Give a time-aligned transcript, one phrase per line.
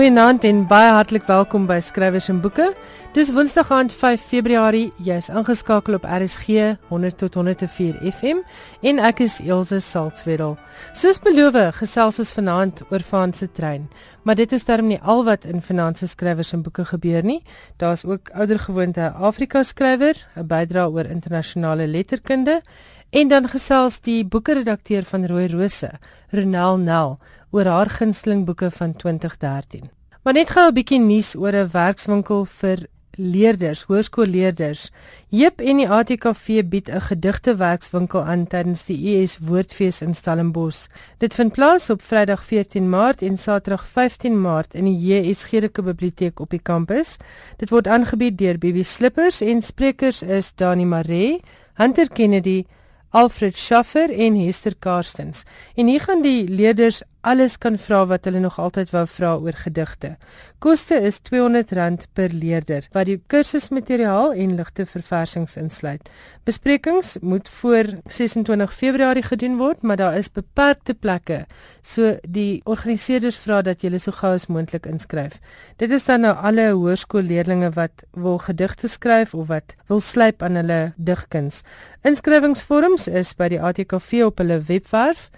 [0.00, 2.70] Goeienaand en baie hartlik welkom by Skrywers en Boeke.
[3.12, 4.86] Dis Woensdag aand 5 Februarie.
[5.04, 8.40] Jy's ingeskakel op RSG 100 tot 104 FM
[8.80, 10.54] en ek is Elsje Salzwetel.
[10.96, 13.90] Soos beloof, gesels ons vanaand oor Frans se trein.
[14.24, 17.42] Maar dit is darm nie al wat in finansies skrywers en boeke gebeur nie.
[17.76, 22.62] Daar's ook oudergewoonte Afrika skrywer, 'n bydrae oor internasionale letterkunde
[23.10, 25.90] en dan gesels die boekredakteur van Rooi Rose,
[26.30, 27.18] Ronel Nel
[27.50, 29.90] oor haar gunsteling boeke van 2013.
[30.22, 32.86] Maar net gou 'n bietjie nuus oor 'n werkswinkel vir
[33.20, 34.90] leerders, hoërskoolleerders.
[35.28, 40.88] Jep en die ATKV bied 'n gedigte werkswinkel aan tydens die US Woordfees in Stellenbosch.
[41.18, 45.82] Dit vind plaas op Vrydag 14 Maart en Saterdag 15 Maart in die JS Gericke
[45.82, 47.16] Biblioteek op die kampus.
[47.56, 51.40] Dit word aangebied deur Bibi Slippers en sprekers is Dani Maree,
[51.74, 52.64] Hunter Kennedy,
[53.10, 55.44] Alfred Schaffer en Hester Karstens.
[55.74, 59.56] En hier gaan die leerders alles kan vra wat hulle nog altyd wou vra oor
[59.56, 60.14] gedigte.
[60.60, 66.10] Koste is R200 per leerder wat die kursusmateriaal en ligte verversings insluit.
[66.44, 71.44] Besprekings moet voor 26 Februarie gedoen word, maar daar is beperkte plekke.
[71.82, 75.40] So die organiseerders vra dat jy so gou as moontlik inskryf.
[75.76, 80.56] Dit is dan nou alle hoërskoolleerders wat wil gedigte skryf of wat wil slyp aan
[80.60, 81.62] hulle digkuns.
[82.04, 85.30] Inskrywingsvorms is by die ATKV op hulle webwerf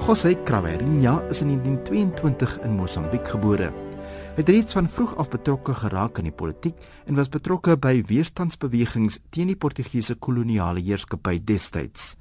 [0.00, 3.68] José Craverinha is in 1922 in Mosambiek gebore
[4.40, 9.18] het reeds van vroeg af betrokke geraak in die politiek en was betrokke by weerstandsbewegings
[9.36, 12.14] teen die Portugese koloniale heerskappy destyds.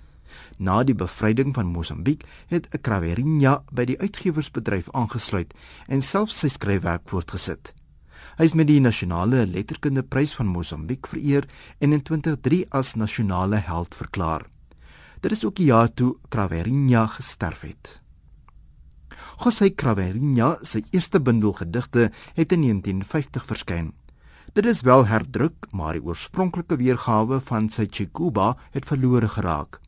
[0.59, 5.56] Na die bevryding van Mosambiek het Craverinha by die uitgewersbedryf aangesluit
[5.88, 7.72] en self sy skryfwerk voortgesit.
[8.35, 11.47] Hy is met die nasionale letterkundeprys van Mosambiek vereer
[11.79, 14.44] en in 2003 as nasionale held verklaar.
[15.24, 18.00] Dit is ook die jaar toe Craverinha gesterf het.
[19.39, 23.94] José Craverinha se eerste bundel gedigte het in 1950 verskyn.
[24.53, 29.79] Dit is wel herdruk, maar die oorspronklike weergawe van sy Chikuba het verlore geraak.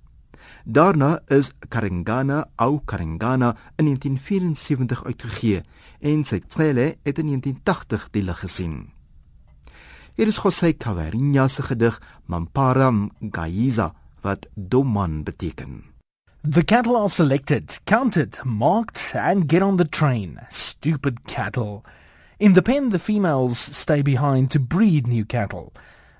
[0.63, 5.61] Daarna is Karingana au Karingana in 1974 uitgegee
[5.99, 8.81] en sy Tsele het in 1980 die lig gesien.
[10.15, 13.91] Hier is José Craverinha se gedig Mampara Gaiza
[14.21, 15.90] wat Doman beteken.
[16.43, 20.39] The cattle are selected, counted, marked, and get on the train.
[20.49, 21.85] Stupid cattle.
[22.39, 25.71] In the pen, the females stay behind to breed new cattle.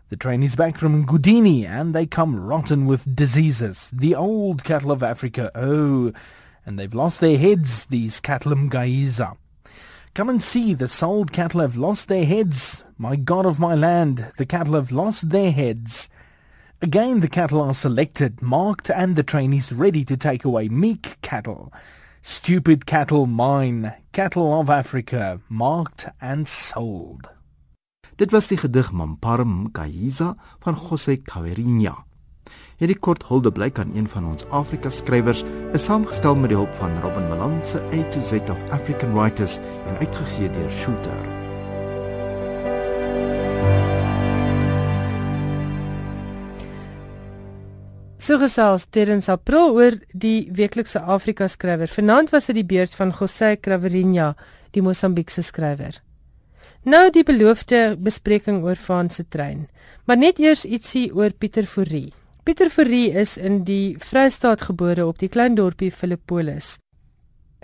[0.10, 3.90] The train is back from Gudini, and they come rotten with diseases.
[3.92, 6.14] The old cattle of Africa, oh,
[6.68, 9.36] and they've lost their heads, these cattle Mgaiza.
[10.14, 12.84] Come and see, the sold cattle have lost their heads.
[12.96, 16.10] My God of my land, the cattle have lost their heads.
[16.84, 21.22] Again, the cattle are selected, marked, and the train is ready to take away meek
[21.22, 21.72] cattle.
[22.24, 27.30] Stupid cattle mine, cattle of Africa, marked and sold.
[28.18, 32.00] Dit was die gedig Mamparum Kaiza van Jose Caverinha.
[32.82, 35.44] Hierdie kort huldeblyk aan een van ons Afrika skrywers
[35.78, 39.60] is saamgestel met die hulp van Robin Malan se A to Z of African Writers
[39.86, 41.41] en uitgegee deur Shooter.
[48.22, 51.90] So gesels Terrens April oor die weeklikse Afrika skrywer.
[51.90, 54.36] Vanaand was dit die beurt van José Craverinha,
[54.78, 55.98] die Mosambiekse skrywer.
[56.86, 59.66] Nou die beloofde bespreking oor Van se trein.
[60.06, 62.14] Maar net eers ietsie oor Pieter Fourie.
[62.46, 66.76] Pieter Fourie is in die Vrystaat gebore op die klein dorpie Philippolis.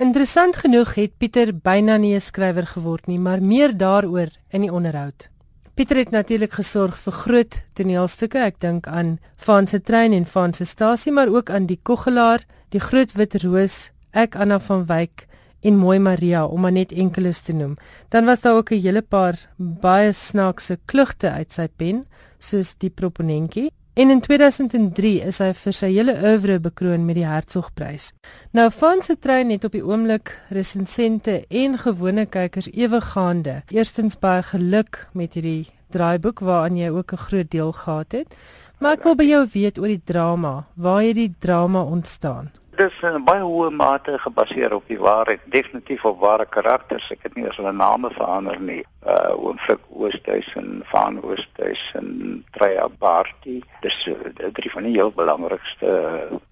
[0.02, 4.74] Interessant genoeg het Pieter byna nie 'n skrywer geword nie, maar meer daaroor in die
[4.74, 5.30] onderhoud.
[5.78, 8.40] Pieter het natuurlik gesorg vir groot toneelstukke.
[8.42, 12.42] Ek dink aan Van se trein en Van se stasie, maar ook aan Die Koggelaar,
[12.74, 15.28] Die Groot Wit Roos, Ek Anna van Wyk
[15.62, 17.78] en Mooi Maria om maar net enkeles te noem.
[18.10, 22.08] Dan was daar ook 'n hele paar baie snaakse klugte uit sy pen,
[22.40, 23.70] soos Die Proponentjie.
[23.98, 28.12] En in 2003 is hy vir sy hele oeuvre bekroon met die Hertzogprys.
[28.54, 33.56] Nou van se trein het op die oomblik resensente en gewone kykers ewig gaande.
[33.74, 38.38] Eerstens baie geluk met hierdie draaiboek waaraan jy ook 'n groot deel gehad het.
[38.78, 42.52] Maar ek wil by jou weet oor die drama, waar het die drama ontstaan?
[42.78, 47.08] Dis in baie hoë mate gebaseer op die waarheid, definitief op ware karakters.
[47.10, 48.84] Ek het nie eens hulle name verander nie.
[49.02, 52.12] Uh oom Frik Oosthuis en Van Oosthuis en
[52.54, 53.56] Treya Barty.
[53.82, 54.14] Dis uh,
[54.60, 55.90] drie van die heel belangrikste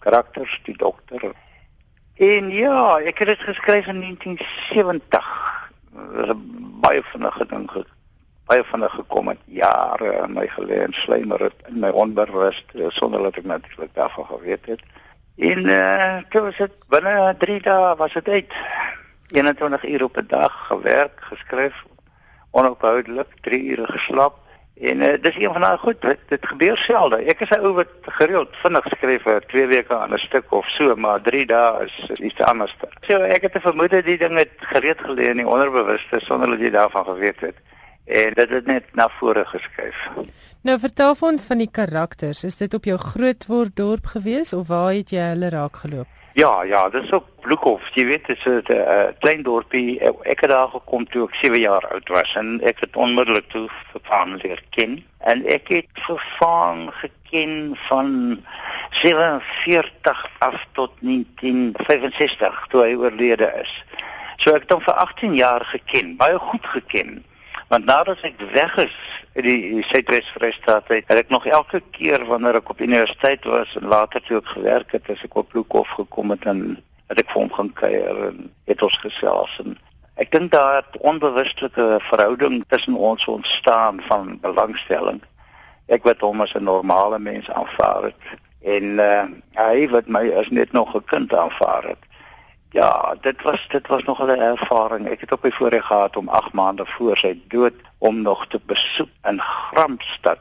[0.01, 1.29] karakters, die dokter.
[2.17, 5.31] En ja, ek het dit geskryf in 1970.
[5.93, 6.35] Dit is
[6.81, 7.85] baie vinnige ding ge
[8.45, 12.59] baie vinnig gekom het jare in my gelê en slymer het in my onbewus
[12.93, 14.85] sonder dat ek natuurlik daarvan geweet het.
[15.35, 18.53] En uh toe was dit binne 3 dae was dit uit.
[19.27, 21.83] 21 ure op 'n dag gewerk, geskryf,
[22.51, 24.35] onophoudelik, 3 ure geslaap.
[24.81, 27.15] En uh, dis een van daai goed, dit, dit gebeur selde.
[27.15, 30.67] Ek is 'n ou wat gereeld vinnig skryf vir 2 weke aan 'n stuk of
[30.67, 32.75] so, maar 3 dae is, is iets anders.
[33.01, 36.59] So ek het 'n vermoede die ding het gereed gelê in die onderbewuste sonder dat
[36.59, 37.55] jy daarvan geweet het
[38.05, 40.09] en dit het net na vore geskuif.
[40.65, 42.43] Nou vertel vir ons van die karakters.
[42.43, 46.07] Is dit op jou grootword dorp gewees of waar het jy hulle raak geloop?
[46.35, 47.85] Ja, ja, dis op Bloekhof.
[47.95, 49.99] Jy weet dit is 'n uh, klein dorpie.
[50.23, 53.69] Ek het daar gekom toe ek 7 jaar oud was en ek het onmiddellik toe
[53.91, 55.05] vervang leer ken.
[55.19, 58.41] En ek het vervang geken van
[58.89, 63.85] 47 af tot 1965 toe hy oorlede is.
[64.37, 67.23] So ek het hom vir 18 jaar geken, baie goed geken.
[67.67, 68.95] Want nadat ek weg is
[69.33, 73.89] die, die Suidwes-Vrystaat uit, het ek nog elke keer wanneer ek op universiteit was en
[73.89, 76.61] later toe ek gewerk het, as ek op Bloekhof gekom het en
[77.09, 79.73] het ek vir hom gaan kuier en het ons gesels en
[80.21, 85.19] ek dink daar het onbewustelike verhouding tussen ons ontstaan van belangstelling.
[85.91, 88.29] Ek wat hom as 'n normale mens aanvaar het
[88.61, 89.25] en uh,
[89.57, 92.04] hy wat my as net nog 'n kind aanvaar het.
[92.75, 95.07] Ja, dit was dit was nog 'n ervaring.
[95.07, 98.59] Ek het op my voorreg gehad om 8 maande voor sy dood om nog te
[98.65, 100.39] besoek in Gramstad.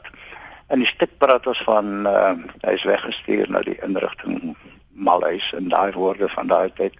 [0.66, 4.56] En die stuk praat ons van uh, hy is weggestuur na die inrigting
[4.88, 6.94] Malhuis en daai woorde van daai tyd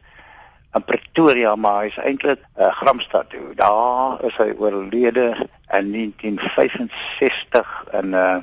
[0.75, 3.55] in Pretoria, maar hy is eintlik uh, Gramstad toe.
[3.55, 5.35] Daar is hy oorlede
[5.71, 8.39] in 1965 in 'n uh,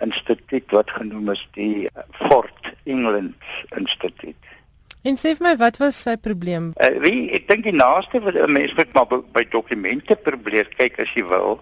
[0.00, 3.34] instituut wat genoem is die Fort England
[3.76, 4.36] Instituut.
[5.06, 6.72] En sê vir my wat was sy probleem?
[6.82, 10.66] Uh, wie ek dink die naaste wat 'n mens moet maar by, by dokumente probeer
[10.78, 11.60] kyk as jy wil.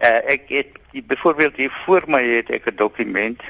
[0.00, 0.78] Uh, ek het
[1.12, 3.42] byvoorbeeld hier voor my het ek 'n dokument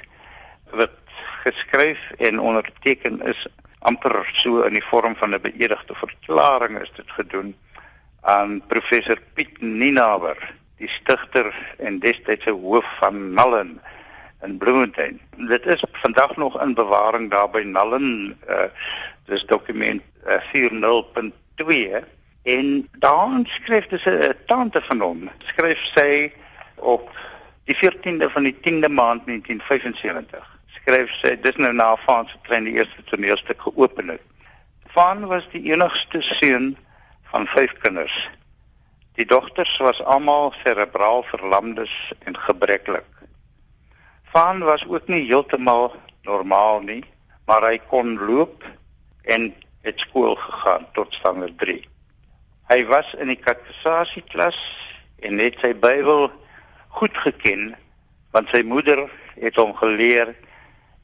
[0.74, 0.98] wat
[1.44, 3.46] geskryf en onderteken is
[3.78, 7.54] amper so in die vorm van 'n beëdigde verklaring is dit gedoen
[8.20, 10.38] aan professor Piet Ninaber,
[10.76, 13.80] die stigter en destydse hoof van Nallen
[14.42, 15.20] in Bloemfontein.
[15.36, 18.38] Dit is vandag nog in bewaring daar by Nallen.
[18.48, 18.62] Uh,
[19.24, 20.40] dis dokument uh,
[21.62, 22.04] 40.2
[22.42, 25.30] en daarin skryf dis 'n tante van hom.
[25.38, 26.32] Skryf sy
[26.74, 27.10] op
[27.64, 32.64] die 14de van die 10de maand 1975 skryf sy dis nou na Van se klein
[32.64, 34.22] die eerste toneelstuk geopen het.
[34.94, 36.72] Van was die enigste seun
[37.30, 38.16] van vyf kinders.
[39.18, 41.94] Die dogters was almal cerebraal verlamdes
[42.24, 43.06] en gebreklik
[44.30, 47.04] Van was ook nie heeltemal normaal nie
[47.50, 48.62] maar hy kon loop
[49.26, 49.48] en
[49.82, 51.80] het skool gegaan tot standaard 3.
[52.70, 54.58] Hy was in die katekesasieklas
[55.26, 56.28] en het sy Bybel
[57.00, 57.72] goed geken
[58.30, 59.02] want sy moeder
[59.34, 60.30] het hom geleer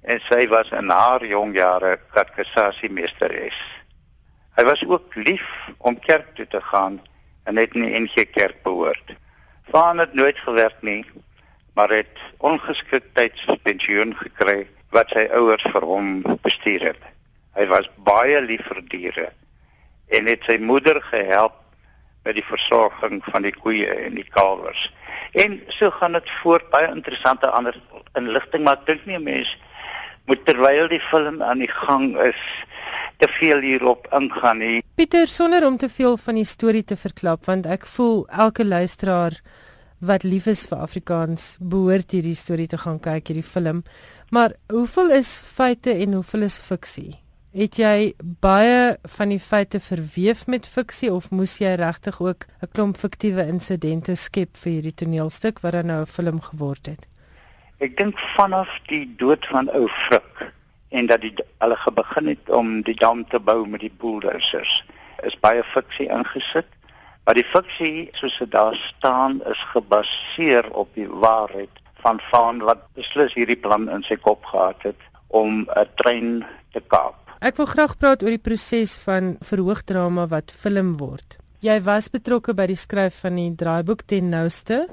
[0.07, 3.59] en sy was in haar jong jare katekesasiemeesteres.
[4.55, 5.49] Hy was ook lief
[5.83, 7.01] om kerk toe te gaan
[7.51, 9.17] en het in die NG Kerk behoort.
[9.75, 11.03] Vaan het nooit gewerk nie,
[11.77, 14.65] maar het ongeskiktheidspensioen gekry
[14.97, 17.03] wat sy ouers vir hom bestuur het.
[17.57, 19.29] Hy was baie lief vir diere
[20.17, 21.57] en het sy moeder gehelp
[22.27, 24.89] met die versorging van die koeie en die kalwers.
[25.39, 27.77] En so gaan dit voort baie interessante ander
[28.19, 29.57] inligting maar ek dink nie 'n mens
[30.27, 32.41] moet terwyl die film aan die gang is
[33.19, 34.83] te veel hierop ingaan nie.
[34.95, 39.39] Pieter sonder om te veel van die storie te verklap want ek voel elke luisteraar
[40.01, 43.83] wat lief is vir Afrikaans behoort hierdie storie te gaan kyk hierdie film.
[44.31, 47.17] Maar hoeveel is feite en hoeveel is fiksie?
[47.57, 52.69] Het jy baie van die feite verweef met fiksie of moes jy regtig ook 'n
[52.73, 57.09] klomp fiktiewe insidente skep vir hierdie toneelstuk wat dan nou 'n film geword het?
[57.79, 60.53] Ek dink vanaf die dood van ou Frik
[60.89, 64.85] en dat die hulle begin het om die dam te bou met die bulldozers
[65.23, 66.67] is baie fiksie ingesit.
[67.27, 72.85] Maar die fiksie soos dit daar staan is gebaseer op die waarheid van Van wat
[72.95, 75.01] beslis hierdie plan in sy kop gehad het
[75.35, 77.19] om 'n trein te kaap.
[77.41, 81.37] Ek wil graag praat oor die proses van verhoogdrama wat film word.
[81.61, 84.87] Jy was betrokke by die skryf van die draaiboek ten nouste.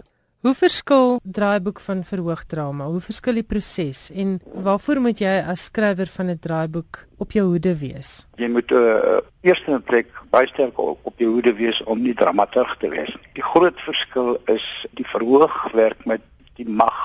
[0.43, 2.89] Hoe verskil draaiboek van verhoogdrama?
[2.91, 4.33] Hoe verskil die proses en
[4.65, 8.27] waarvoor moet jy as skrywer van 'n draaiboek op jou hoede wees?
[8.35, 12.13] Jy moet uh, eers in plek baie sterk op, op jou hoede wees om nie
[12.13, 13.15] dramaturg te wees.
[13.39, 14.65] Die groot verskil is
[14.99, 16.21] die verhoog werk met
[16.59, 16.99] die mag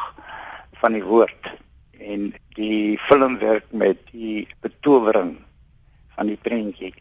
[0.82, 1.52] van die woord
[2.00, 5.36] en die film werk met die betowering
[6.16, 6.94] van die prentjie.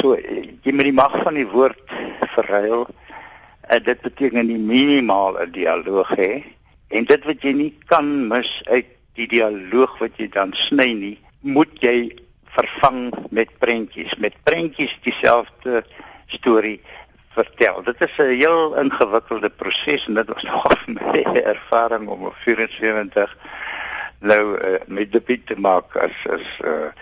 [0.00, 1.92] So jy met die mag van die woord
[2.38, 2.88] verruil.
[3.68, 6.42] Uh, dit beteken nie minimaal 'n dialoog hê
[6.88, 11.18] en dit wat jy nie kan mis uit die dialoog wat jy dan sny nie,
[11.40, 12.08] moet jy
[12.56, 15.84] vervang met prentjies, met prentjies dieselfde
[16.26, 16.80] storie
[17.36, 17.82] vertel.
[17.82, 20.96] Dit is 'n heel ingewikkelde proses en dit was nog 'n
[21.36, 23.36] ervaring om op 74
[24.20, 26.92] nou uh, met debuut te maak as as 'n uh, eh,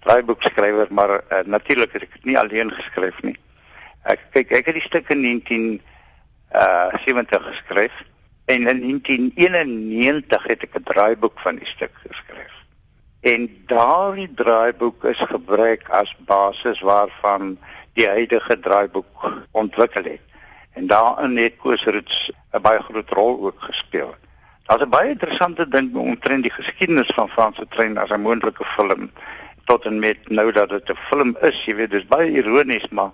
[0.00, 3.36] draaiboekskrywer, maar uh, natuurlik het ek dit nie alleen geskryf nie.
[4.02, 5.80] Ek kyk, ek het die stuk in 19
[6.54, 7.92] uh 70 geskryf
[8.44, 12.52] en in 1991 het ek 'n draaiboek van die stuk geskryf.
[13.20, 17.58] En daardie draaiboek is gebruik as basis waarvan
[17.92, 20.20] die huidige draaiboek ontwikkel het.
[20.72, 24.14] En daarin het Koos Roots 'n baie groot rol ook gespeel.
[24.66, 29.10] Daar's 'n baie interessante ding omtrent die geskiedenis van Franse trein as 'n moontlike film
[29.64, 33.10] tot en met nou dat dit 'n film is, jy weet, dis baie ironies, maar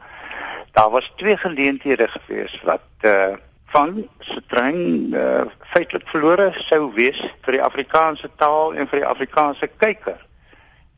[0.78, 3.34] daar was twee geleenthede gewees wat uh
[3.66, 4.78] van se trein
[5.14, 10.20] uh feitelik verlore sou wees vir die Afrikaanse taal en vir die Afrikaanse kyker.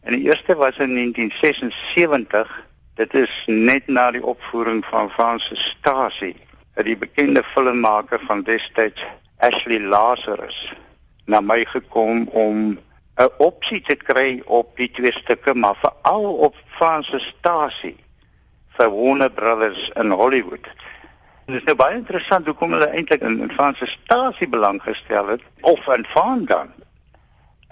[0.04, 2.52] En die eerste was in 1976.
[2.94, 6.36] Dit is net na die opvoering van Franse Stasie,
[6.84, 9.02] die bekende filmmaker van destyds
[9.48, 10.60] Ashley Lazarus
[11.24, 12.78] na my gekom om
[13.16, 17.96] 'n opsie te kry op die twee stukke maar veral op Franse Stasie
[18.80, 20.66] vir Warner Brothers in Hollywood.
[21.46, 25.42] Dit is nou baie interessant hoekom hulle eintlik in, in Franse Stasie belang gestel het
[25.68, 26.70] of in Vaandam.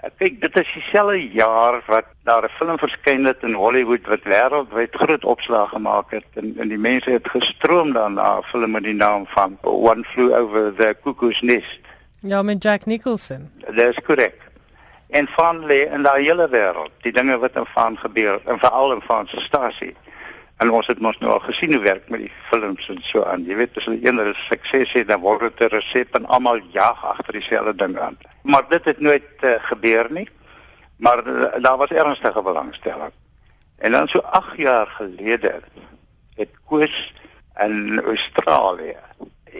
[0.05, 4.27] Ek kyk dit is dieselfde jaar wat daar 'n film verskyn het in Hollywood wat
[4.33, 8.83] wêreldwyd groot opslag gemaak het en en die mense het gestroom daarna 'n film met
[8.83, 11.81] die naam van One Flew Over the Cuckoo's Nest.
[12.19, 13.49] Ja, met Jack Nicholson.
[13.65, 14.37] Dit is korrek.
[15.09, 18.91] En van lê in daai hele wêreld, die dinge wat in van gebeur en veral
[18.91, 19.95] in van se stasie.
[20.59, 23.45] En ons het mos nou al gesien hoe werk met die films en so aan.
[23.47, 27.03] Jy weet as hulle eendag sukses het, dan word dit 'n resep en almal jag
[27.03, 30.29] agter dieselfde ding aan maar dit het nooit uh, gebeur nie.
[30.95, 33.11] Maar uh, daar was ernstige belangstelling.
[33.77, 35.59] En dan so 8 jaar gelede
[36.35, 37.13] het Koos
[37.57, 38.95] in Australië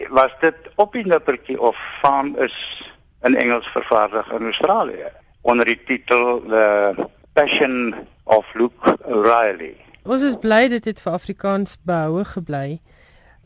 [0.08, 2.88] was dit op die nippertjie of van is
[3.22, 5.08] in Engels vervaardig in Australië
[5.40, 6.94] onder die titel The
[7.32, 9.76] Passion of Luke Riley.
[10.04, 12.80] Ons is bly dit het vir Afrikaans behoue gebly.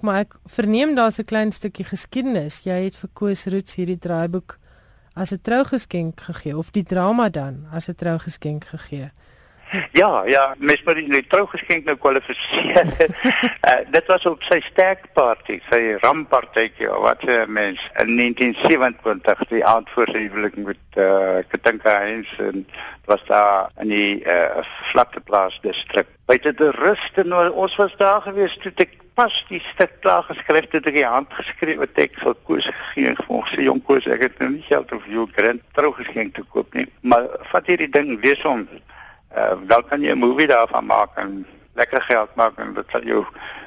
[0.05, 2.63] Maar ek verneem daar's 'n klein stukkie geskiedenis.
[2.63, 4.59] Jy het vir Koos Roots hierdie draaiboek
[5.15, 9.11] as 'n trougeskenk gegee of die drama dan as 'n trougeskenk gegee?
[10.01, 12.87] Ja, ja, mes maar die trougeskenk nou kwalifiseer.
[12.99, 19.91] uh, dit was op sy sterkparty, sy rampartytjie wat 'n mens in 1927 die aand
[19.91, 22.67] voor sy huwelik met eh uh, Katinka Heinz en
[23.05, 26.07] was daar in die eh uh, vlakte plaas distrik.
[26.27, 30.25] Buite die rust en nou, ons was daar gewees toe ek pas die stuk klaar
[30.27, 34.09] geskryf het ek die hand geskrewe teks vir Koos gegee en vir sy jong Koos
[34.11, 37.71] ek het nou nie geld of jou grant trou geskenk te koop nie maar vat
[37.71, 38.67] hierdie ding lees hom
[39.37, 43.03] uh, dan kan jy 'n movie daarvan maak en lekker geld maak en dit sal
[43.03, 43.25] jou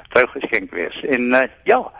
[0.08, 1.02] trou geskenk wees.
[1.04, 1.92] En uh, ja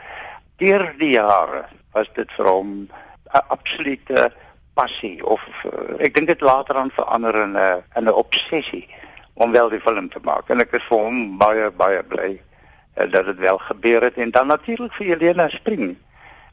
[0.57, 2.89] deur die jare was dit vir hom
[3.35, 4.33] 'n absolute
[4.75, 8.89] passie of uh, ek dink dit later aan verander in 'n in 'n obsessie
[9.35, 10.49] om wel die film te maak.
[10.49, 12.41] En ek is vir hom baie baie bly
[12.99, 14.17] uh, dat dit wel gebeur het.
[14.17, 15.97] En dan natuurlik vir Helena Spring.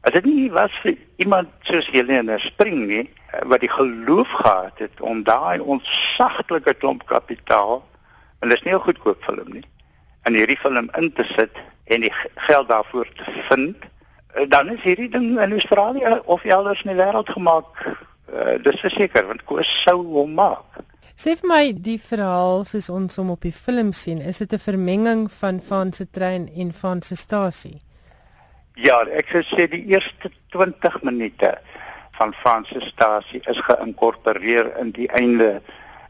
[0.06, 4.78] As dit nie was vir iemand soos Helena Spring nie uh, wat die geloof gehad
[4.78, 7.80] het om daai onsaglike klomp kapitaal
[8.40, 9.64] en dit is nie 'n goedkoop film nie
[10.26, 13.76] in hierdie film in te sit en die geld daarvoor te vind,
[14.34, 17.86] uh, dan is hierdie ding in Australië of elders in die wêreld gemaak.
[17.86, 20.82] Uh, dis verseker want Koos sou hom maak.
[21.16, 24.58] Sê vir my die verhaal soos ons hom op die film sien, is dit 'n
[24.58, 27.85] vermenging van Van se trein en Van se stasie?
[28.76, 31.54] Ja, ek sou sê die eerste 20 minute
[32.18, 35.62] van Van se stasie is geïnkorporeer in die einde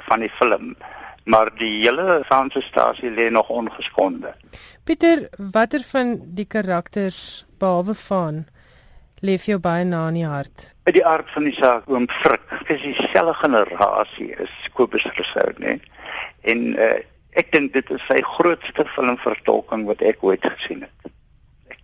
[0.09, 0.75] van die film,
[1.31, 4.35] maar die hele Van se stasie lê nog ongeskonde.
[4.85, 8.45] Pieter, watter van die karakters behalwe Van
[9.23, 10.73] leef jou baie na in die hart.
[10.91, 15.79] Uit die aard van die saak oom Frik, dis dieselfde generasie is Kobus Rousseau, né?
[16.43, 16.97] En uh,
[17.39, 21.13] ek dink dit is sy grootste filmvertolking wat ek ooit gesien het.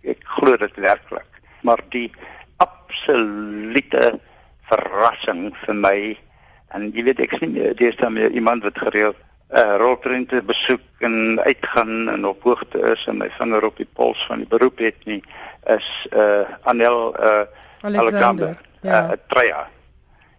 [0.03, 1.41] Ek glo dit werklik.
[1.61, 2.11] Maar die
[2.57, 4.19] absolute
[4.69, 5.97] verrassing vir my.
[6.73, 9.19] En jy weet ek sien dis dan meer iemand wat gereeld
[9.53, 13.89] uh, eh, roltrente besoek en uitgaan en op hoogte is en my vinger op die
[13.93, 15.21] pols van die beroep het nie
[15.69, 17.45] is uh Anel uh
[17.81, 19.03] Alexander ja.
[19.03, 19.67] uh, Treya.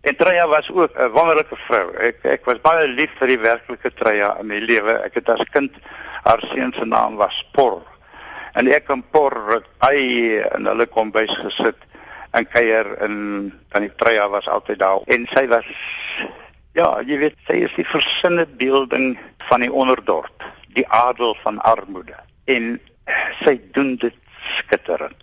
[0.01, 1.95] En Treya was ook 'n wonderlike vrou.
[1.97, 4.99] Ek ek was baie lief vir die werklike Treya in my lewe.
[5.05, 5.73] Ek het as kind
[6.25, 7.83] haar seun se naam was Por.
[8.55, 9.97] En ek en Por het by
[10.57, 11.79] in hulle kombuis gesit
[12.35, 13.15] en kuier en
[13.73, 15.69] dan die Treya was altyd daar en sy was
[16.75, 19.15] ja, jy weet sy is die versinne beelding
[19.49, 20.43] van die onderdorp,
[20.75, 22.17] die adel van armoede
[22.51, 22.75] en
[23.45, 24.17] sy doen dit
[24.59, 25.17] skitterend.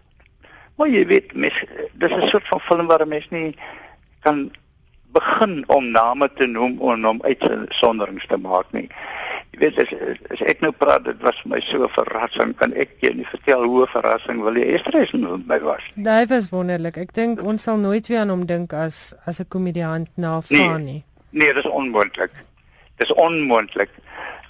[0.79, 1.57] Maar jy weet mes
[1.93, 3.55] dis 'n soort van film waar 'n mens nie
[4.23, 4.51] kan
[5.11, 8.87] begin om name te noem en om uitsonderings te maak nie.
[9.51, 9.91] Jy weet as,
[10.31, 13.27] as ek nou praat dit was vir my so 'n verrassing kan ek jou nie
[13.27, 15.83] vertel hoe 'n verrassing wil jy Estrees met my was.
[15.95, 16.97] Dit was wonderlik.
[16.97, 20.83] Ek dink ons sal nooit weer aan hom dink as as 'n komediant na Fani.
[20.83, 22.31] Nee, nee, dit is onmoontlik.
[22.97, 23.89] Dit is onmoontlik.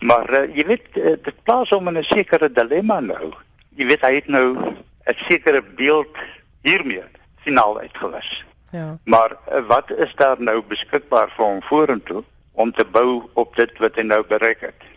[0.02, 3.34] Maar uh, jy weet uh, dit plaas hom in 'n sekere dilemma nou.
[3.76, 6.16] Jy weet hy het nou 'n sekere beeld
[6.62, 7.04] hiermee
[7.44, 8.46] finaal uitgewis.
[8.72, 8.98] Ja.
[9.04, 13.78] Maar uh, wat is daar nou beskikbaar vir hom vorentoe om te bou op dit
[13.84, 14.88] wat hy nou bereik het?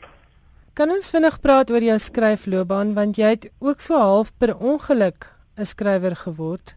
[0.75, 5.31] Kan ons vinnig praat oor jou skryfloopbaan want jy het ook so half per ongeluk
[5.57, 6.75] 'n skrywer geword.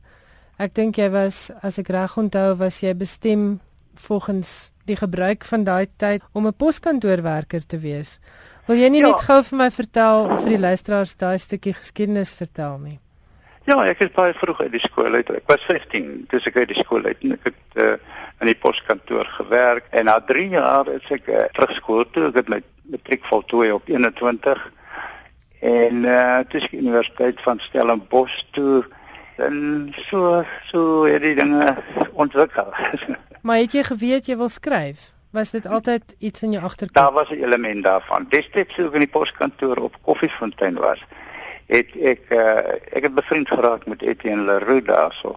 [0.57, 3.59] Ek dink jy was as ek reg onthou was jy bestem
[3.93, 8.19] volgens die gebruik van daai tyd om 'n poskantoorwerker te wees.
[8.67, 9.07] Wil jy nie ja.
[9.07, 12.99] net gou vir my vertel of vir die luisteraars daai stukkie geskiedenis vertel nie?
[13.67, 15.29] Ja, ek het baie vroeg uit die skool uit.
[15.35, 17.95] Ek was 15 toe ek uit die skool uit en ek het uh,
[18.39, 22.29] in die poskantoor gewerk en na 3 jaar is ek uh, terug skool toe.
[22.29, 22.61] Ek het my
[22.93, 24.63] matriek voltooi op 21
[25.67, 28.85] en uh tussen die universiteit van Stellenbosch toe
[29.43, 31.75] en so so het die dinge
[32.13, 32.71] ontwikkel.
[33.45, 35.11] maar het jy geweet jy wil skryf?
[35.35, 36.95] Was dit altyd iets in jou agterkop?
[36.95, 38.25] Daar was 'n element daarvan.
[38.29, 41.03] Destyds toe ek in die poskantoor op Koffiefontein was,
[41.67, 45.35] het ek uh ek het bevriend geraak met Etienne Leroux daarso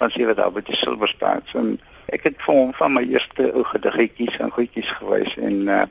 [0.00, 1.72] van sewe daar by die Silverstone en
[2.12, 5.82] ek het vir hom van my eerste ou gediggetjies en goedjies gewys en uh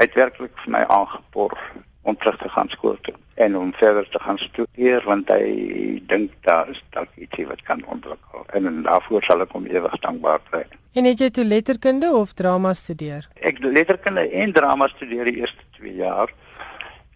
[0.00, 1.58] het werklik vir my aangepoor
[2.02, 6.32] om terug te gaan skool toe en om verder te gaan studeer want hy dink
[6.46, 10.42] daar is dalk ietsie wat kan ontwikkel en, en daarvoor sal ek hom ewig dankbaar
[10.50, 10.64] bly.
[10.92, 13.28] En het jy toe letterkunde of drama studeer?
[13.40, 16.34] Ek letterkunde en drama studeer die eerste 2 jaar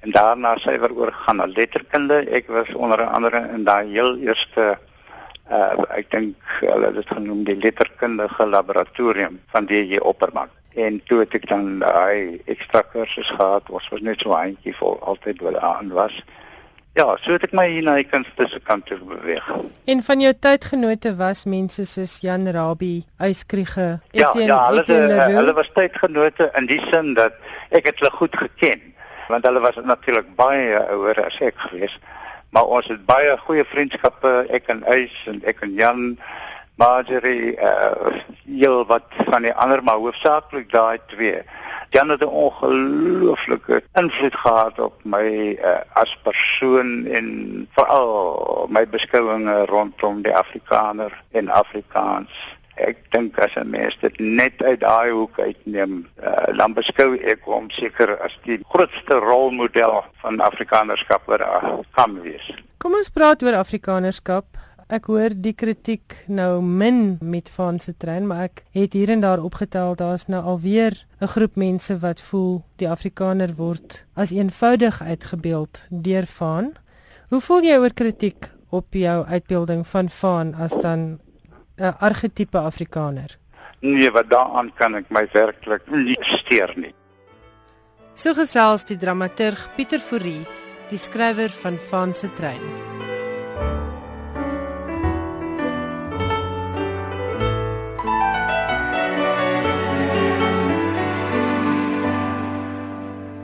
[0.07, 2.23] en daarna syfer oorgegaan na letterkunde.
[2.31, 4.77] Ek was onder andere in daai heel eerste
[5.51, 10.51] uh ek dink hulle het dit genoem die letterkundige laboratorium van DJ Opperman.
[10.75, 13.71] En toe het ek dan daai ekstra kursus gehad.
[13.71, 16.23] Was was net so eentjie vol altyd wel aan was.
[16.99, 19.47] Ja so het ek my hier na die kunste se kant toe beweeg.
[19.87, 25.31] En van jou tydgenote was mense soos Jan Rabie Eyskriege ja, Etienne ja hulle uh,
[25.39, 27.39] hulle was tydgenote in die sin dat
[27.71, 28.95] ek het hulle goed geken
[29.29, 31.99] want hulle was natuurlik baie ouer as ek gewees
[32.51, 36.05] maar ons het baie goeie vriendskappe ek en Eys en ek en Jan
[36.77, 41.41] Marjorie uh heel wat van die ander maar hoofsaaklik daai twee.
[41.91, 47.27] Jan het 'n ongelooflike invloed gehad op my uh, as persoon en
[47.71, 52.57] veral my beskouinge rondom die Afrikaner en Afrikaans.
[52.77, 57.41] Ek dink as 'n mens dit net uit daai hoek uitneem, uh, dan beskou ek
[57.45, 62.53] hom seker as die grootste rolmodel van Afrikanerskap wat daar kan wees.
[62.79, 64.45] Kom ons praat oor Afrikanerskap.
[64.87, 69.21] Ek hoor die kritiek nou min met Van se trein, maar ek het hier en
[69.21, 75.03] daar opgetel daar's nou alweer 'n groep mense wat voel die Afrikaner word as eenvoudig
[75.03, 76.75] uitgebeeld deur Van.
[77.29, 81.19] Hoe voel jy oor kritiek op jou uitbeelding van Van as dan
[81.79, 83.39] 'n argetipe Afrikaner?
[83.81, 86.95] Nee, wat daaraan kan ek my werklik nie steur nie.
[88.15, 90.47] So gesels die dramaturg Pieter Fourie,
[90.89, 92.65] die skrywer van Van se trein.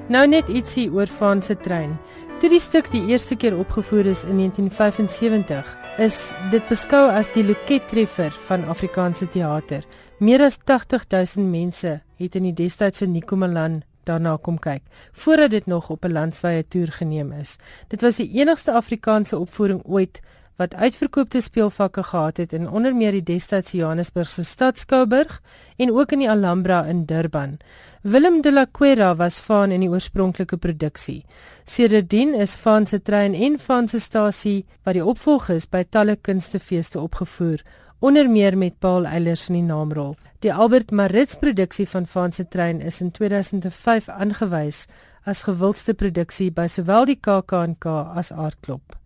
[0.09, 1.99] Nou net ietsie oor Van se trein.
[2.43, 5.69] Toe die stuk die eerste keer opgevoer is in 1975,
[6.03, 6.17] is
[6.51, 9.85] dit beskou as die lokettreffer van Afrikaanse teater.
[10.19, 14.83] Meer as 80000 mense het in die destydse Nikomalan daarna kom kyk
[15.15, 17.59] voordat dit nog op 'n landwyse toer geneem is.
[17.89, 20.21] Dit was die enigste Afrikaanse opvoering ooit
[20.63, 25.41] wat uitverkoopte speelvakke gehad het in onder meer die destydse Johannesburgse Stadskouburg
[25.83, 27.57] en ook in die Alhambra in Durban.
[28.03, 31.25] Willem de la Quera was van in die oorspronklike produksie.
[31.65, 36.17] Sedertdien is van se trein en van se stasie wat die opvolg is by talle
[36.17, 37.65] kunstefeeste opgevoer
[37.99, 40.17] onder meer met Paul Eilers in die naamrol.
[40.43, 44.87] Die Albert Maritz produksie van Van se trein is in 2005 aangewys
[45.25, 49.02] as gewildste produksie by sowel die KAK&K as Aardklop.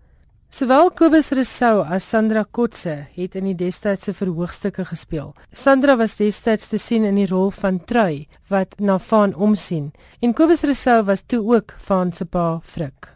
[0.49, 5.35] Sowel Kobus Rousseau as Sandra Kotse het in die destydse verhoogstukke gespeel.
[5.53, 9.91] Sandra was destyds te sien in die rol van Trui wat na Van omsien
[10.23, 13.11] en Kobus Rousseau was toe ook Van se pa Frik.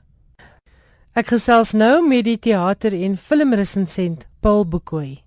[1.14, 5.22] Ek gesels nou met die teater en filmresensent Paul Bokoy.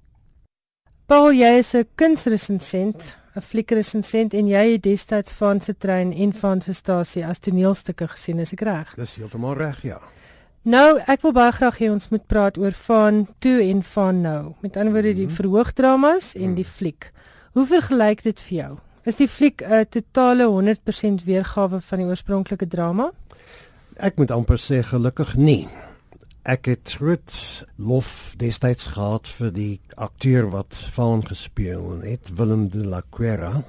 [1.07, 6.33] Paul, jy is 'n kunsresensent, 'n fliekresensent en jy het destyds van se trein en
[6.33, 8.95] van se stasie as toneelstukke gesien, is ek reg?
[8.95, 10.12] Dis heeltemal reg, ja.
[10.63, 14.53] Nou, ek wil baie graag hê ons moet praat oor van toe en van nou.
[14.63, 15.35] Met ander woorde die mhm.
[15.35, 16.59] verhoogdramas en mhm.
[16.61, 17.09] die fliek.
[17.51, 18.69] Hoe vergelyk dit vir jou?
[19.03, 23.11] Is die fliek 'n totale 100% weergawe van die oorspronklike drama?
[23.99, 25.67] Ek moet amper sê gelukkig nie.
[26.43, 27.31] Ek het groot
[27.75, 33.63] lof destyds gehad vir die akteur wat van gespeel het, Willem de la Quera.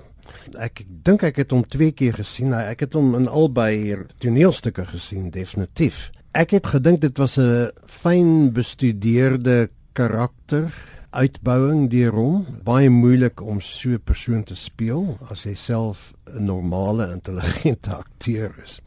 [0.59, 2.55] Ek dink ek het hom twee keer gesien.
[2.55, 6.13] Ek het hom in albei toneelstukke gesien, definitief.
[6.35, 10.75] Ek het gedink dit was 'n fyn bestudeerde karakter
[11.11, 12.47] uitbouing deur hom.
[12.67, 18.51] Baie moeilik om so 'n persoon te speel as hy self 'n normale, intelligente akteur
[18.65, 18.81] is.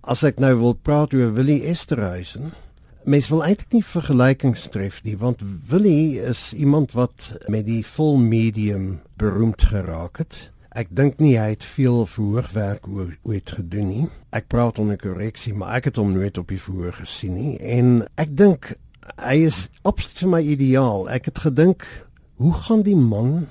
[0.00, 2.52] As ek nou wil praat oor Willie Esterhuizen,
[3.04, 8.16] mens wil eintlik nie vergelykings tref nie want Willie is iemand wat met die vol
[8.16, 10.50] medium beroemd geraak het.
[10.74, 14.06] Ek dink nie hy het veel verhoogwerk ooit gedoen nie.
[14.34, 18.00] Ek praat onder korreksie, maar ek het hom nooit op die verhoog gesien nie en
[18.18, 18.72] ek dink
[19.22, 21.06] hy is absoluut my ideaal.
[21.14, 21.86] Ek het gedink,
[22.42, 23.46] hoe gaan die man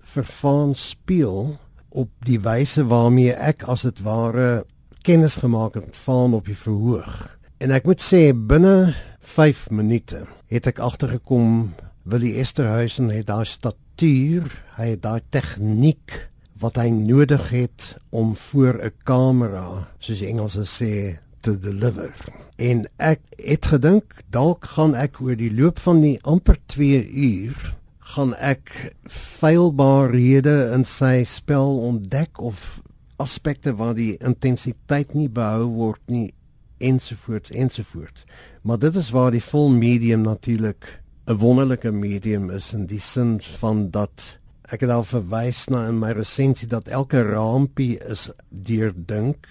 [0.00, 1.58] verfaan speel
[1.92, 4.64] op die wyse waarmee ek as dit ware
[5.04, 7.26] kennis gemaak het van op die verhoog.
[7.60, 11.74] En ek moet sê binne 5 minute het ek agtergekom
[12.08, 14.48] Willie Esterhuizen het daai statuur,
[14.80, 20.64] hy het daai tegniek wat hy nodig het om voor 'n kamera, soos die Engelse
[20.64, 22.14] sê, te deliver.
[22.56, 27.74] En ek het gedink dalk gaan ek oor die loop van die amper 2 uur
[28.14, 32.80] gaan ek feilbaarhede in sy spel ontdek of
[33.16, 36.32] aspekte waar die intensiteit nie behou word nie
[36.78, 38.24] ensovoorts ensovoorts.
[38.62, 43.40] Maar dit is waar die vol medium natuurlik 'n wonderlike medium is in die sin
[43.40, 44.38] van dat
[44.72, 49.48] ek het al verwys na in my resensie dat elke rampie is deurdink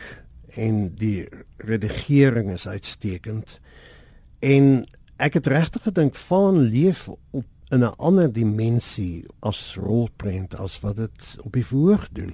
[0.57, 3.59] en die redigering is uitstekend.
[4.39, 4.85] En
[5.21, 10.95] ek het regtig gedink van leef op in 'n ander dimensie as rolprent as wat
[10.95, 12.33] dit op die verhoog doen.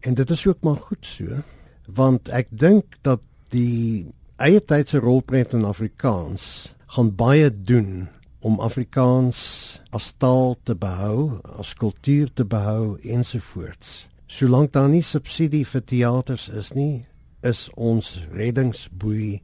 [0.00, 1.42] En dit is ook maar goed so,
[1.86, 8.08] want ek dink dat die eie tydse rolprent in Afrikaans gaan baie doen
[8.42, 9.38] om Afrikaans
[9.94, 14.08] as taal te behou, as kultuur te behou ensovoorts.
[14.26, 17.04] Solank daar nie subsidie vir teaters is nie,
[17.46, 19.40] is ons reddingsboei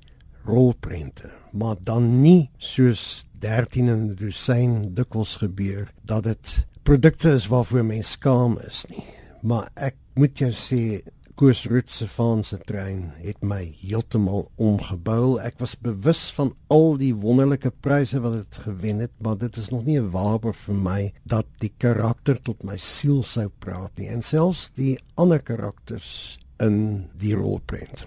[0.49, 7.47] rolprente, maar dan nie soos 13 in 'n dosyn dikwels gebeur dat dit produkte is
[7.47, 9.05] waarvoor mense skaam is nie.
[9.43, 11.03] Maar ek moet jou sê
[11.39, 15.37] Koos Root se Franse trein het my heeltemal omgebou.
[15.39, 19.69] Ek was bewus van al die wonderlike pryse wat dit gewen het, maar dit is
[19.71, 24.09] nog nie 'n waarborg vir my dat die karakter tot my siel sou praat nie
[24.09, 28.07] en selfs die ander karakters in die rolprent.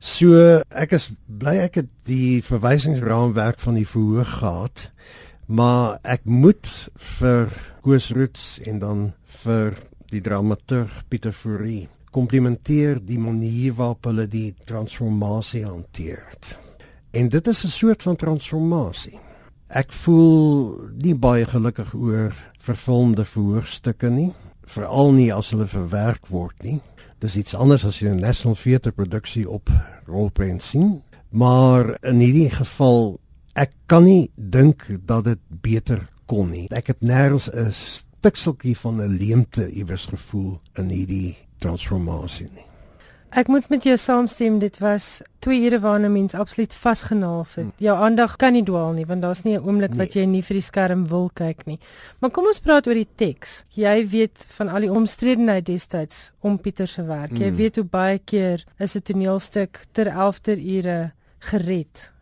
[0.00, 4.90] So ek is bly ek het die verwysingsraamwerk van die verhoog gehad,
[5.46, 9.12] maar ek moet vir Koos Root en dan
[9.44, 9.76] vir
[10.08, 16.24] die dramaturg Pieter Fourie komplimenteer die manier waarop hulle die transformasie hanteer.
[17.10, 19.18] En dit is 'n soort van transformasie.
[19.68, 24.32] Ek voel nie baie gelukkig oor vervolgde voorstukke nie,
[24.64, 26.80] veral nie as hulle verwerk word nie.
[27.18, 29.70] Dis iets anders as jy 'n National Theatre produksie op
[30.06, 33.20] rolprent sien, maar in hierdie geval
[33.54, 36.68] ek kan nie dink dat dit beter kon nie.
[36.70, 42.64] Ek het nêrens 'n stukseltjie van 'n leemte iewers gevoel in hierdie transformasie nie.
[43.28, 47.66] Ek moet met jou saamstem, dit was 2 ure waarna mens absoluut vasgenaal sit.
[47.66, 47.72] Hmm.
[47.76, 49.98] Jou aandag kan nie dwaal nie want daar's nie 'n oomblik nee.
[49.98, 51.78] wat jy nie vir die skerm wil kyk nie.
[52.20, 53.64] Maar kom ons praat oor die teks.
[53.68, 57.32] Jy weet van al die omstredenheid destyds om Pieter se werk.
[57.32, 57.56] Jy hmm.
[57.56, 62.12] weet hoe baie keer is 'n toneelstuk ter 11de ure gered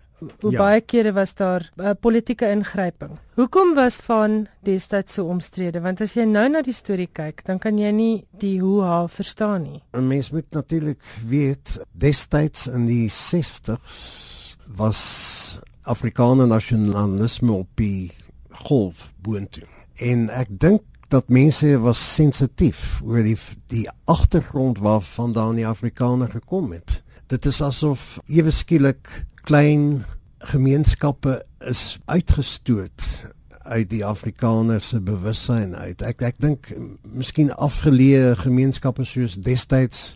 [0.41, 0.59] hoe Ja.
[0.59, 3.11] baie kere was daar 'n uh, politieke ingryping.
[3.35, 5.81] Hoekom was van destyds so omstrede?
[5.81, 9.07] Want as jy nou na die storie kyk, dan kan jy nie die hoe ha
[9.09, 9.83] verstaan nie.
[9.93, 18.11] 'n Mens moet natuurlik weet destyds in die 60s was Afrikaner nasionalisme op die
[18.51, 19.67] golf boontoe.
[19.95, 23.37] En ek dink dat mense was sensitief oor die
[23.69, 27.03] die agtergrond waarvandaan die Afrikaner gekom het.
[27.27, 29.09] Dit is asof ewe skielik
[29.49, 30.05] klein
[30.47, 33.27] gemeenskappe is uitgestoot
[33.67, 36.05] uit die Afrikaner se bewussyn uit.
[36.07, 36.71] Ek ek dink
[37.03, 40.13] miskien afgeleë gemeenskappe soos destyds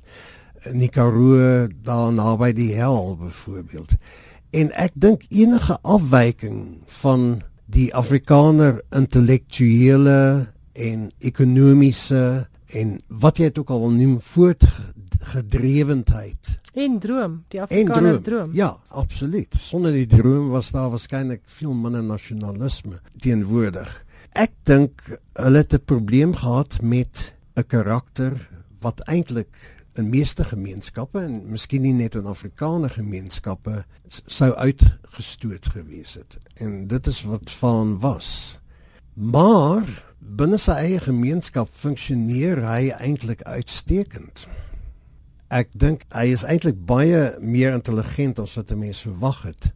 [0.70, 3.96] in die Karoo daar naby die hel byvoorbeeld.
[4.54, 10.46] En ek dink enige afwyking van die Afrikaner intellektuele
[10.78, 14.20] en ekonomiese en wat jy dit ook al noem
[15.20, 18.22] voortgedrewendheid En droom, die Afrikaner droom.
[18.22, 18.54] droom.
[18.54, 19.54] Ja, absoluut.
[19.58, 23.90] Sonder die droom was daar waarskynlik veel minder nasionalisme teenwoordig.
[24.38, 25.02] Ek dink
[25.34, 28.48] hulle het 'n probleem gehad met 'n karakter
[28.80, 33.84] wat eintlik in meeste gemeenskappe en miskien nie net in Afrikaner gemeenskappe
[34.26, 36.38] sou uitgestoot gewees het.
[36.54, 38.58] En dit is wat van was.
[39.14, 39.82] Maar
[40.18, 44.46] binne sy eie gemeenskap funksioneer hy eintlik uitstekend.
[45.50, 49.72] Ek dink hy is eintlik baie meer intelligent as wat 'n mens verwag het.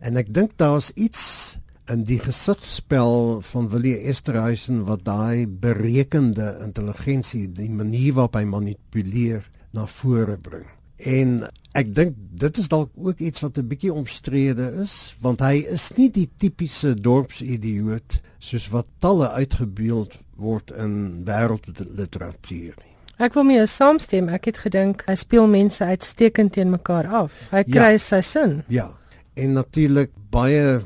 [0.00, 1.58] En ek dink daar's iets
[1.92, 9.44] in die gesigspel van Willie Esterhuizen wat daai berekende intelligensie, die manier waarop hy manipuleer
[9.72, 10.66] na vore bring.
[10.96, 11.44] En
[11.76, 15.92] ek dink dit is dalk ook iets wat 'n bietjie omstrede is, want hy is
[15.96, 22.87] nie die tipiese dorpsidioot soos wat talle uitgebeeld word in wêreldliteratuur nie.
[23.18, 24.28] Ek wil mee saamstem.
[24.30, 27.48] Ek het gedink hy speel mense uitstekend teen mekaar af.
[27.50, 27.72] Hy Ja.
[27.74, 28.62] kry sy sin.
[28.68, 28.90] Ja,
[29.34, 30.80] en natuurlik baie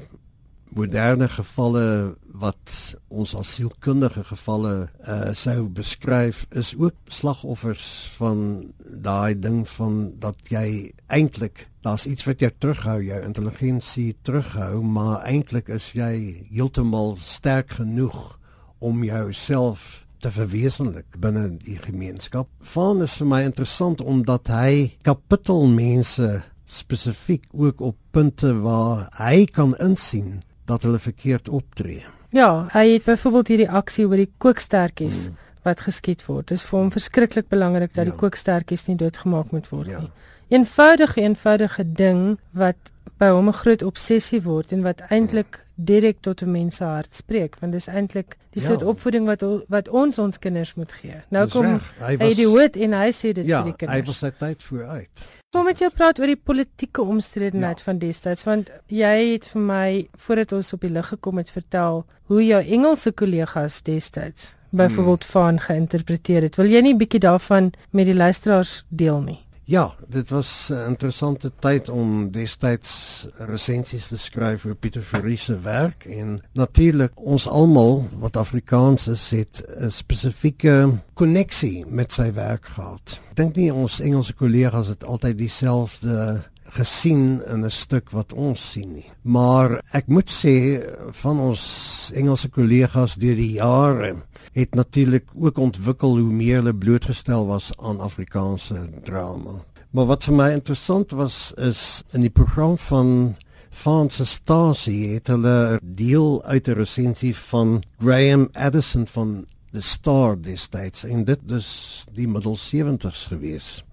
[0.74, 9.34] moderne gevalle wat ons as sielkundige gevalle uh, sou beskryf is ook slagoffers van daai
[9.38, 15.68] ding van dat jy eintlik daar's iets wat jou terughou, jou intelligensie terughou, maar eintlik
[15.68, 18.38] is jy heeltemal sterk genoeg
[18.80, 22.48] om jouself te verwesenlik binne die gemeenskap.
[22.74, 29.74] Vaan is vir my interessant omdat hy kapittelmense spesifiek ook op punte waar hy kan
[29.82, 32.04] insien dat hulle verkeerd optree.
[32.32, 35.36] Ja, hy het byvoorbeeld hierdie aksie oor die kookstertjies mm.
[35.66, 36.48] wat geskiet word.
[36.48, 38.10] Dit is vir hom verskriklik belangrik dat Ja.
[38.10, 40.00] die kookstertjies nie doodgemaak moet word Ja.
[40.00, 40.10] nie.
[40.48, 42.76] Eenvoudige eenvoudige ding wat
[43.18, 47.14] by hom 'n groot obsessie word en wat eintlik direk tot 'n mens se hart
[47.14, 48.66] spreek, want dis eintlik die Ja.
[48.68, 51.14] soort opvoeding wat wat ons ons kinders moet gee.
[51.30, 51.92] Nou Dis kom reg.
[51.98, 54.06] Hy hy was- die hoed en hy sê dit Ja, vir die hy kinders.
[54.06, 55.28] was sy tyd vooruit.
[55.52, 57.84] Wil met jou praat oor die politieke omstredenheid Ja.
[57.84, 62.06] van destyds want jy het vir my voordat ons op die lig gekom het vertel
[62.24, 65.30] hoe jou Engelse kollegas destyds byvoorbeeld Hmm.
[65.32, 66.56] van geïnterpreteer het.
[66.56, 69.41] Wil jy nie bietjie daarvan met die luisteraars deel nie?
[69.64, 75.60] Ja, dit was 'n interessante tyd om destyds resensies te skryf oor Pieter Fourie se
[75.60, 82.66] werk en natuurlik ons almal wat Afrikaans is het 'n spesifieke koneksie met sy werk
[82.66, 83.20] gehad.
[83.30, 88.70] Ek dink nie ons Engelse kollegas het altyd dieselfde gesien in 'n stuk wat ons
[88.70, 89.10] sien nie.
[89.22, 94.16] Maar ek moet sê van ons Engelse kollegas deur die jare
[94.52, 99.64] het natuurlik ook ontwikkel hoe meer hulle blootgestel was aan Afrikaanse drama.
[99.90, 103.34] Maar wat vir my interessant was is in die program van
[103.72, 111.04] Franse Stasie het hulle deel uit 'n resensie van Graham Addison van The Star destyds
[111.04, 113.84] en dit is die middel 70s gewees.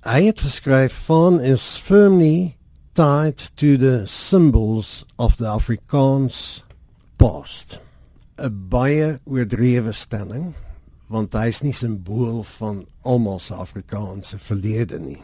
[0.00, 2.56] Hy het geskryf van is firmly
[2.92, 6.64] tied to the symbols of the Afrikaans
[7.16, 7.80] past.
[8.38, 10.54] 'n baie oordrewe stelling
[11.08, 15.22] want hy is nie simbool van almal se Afrikaanse verlede nie.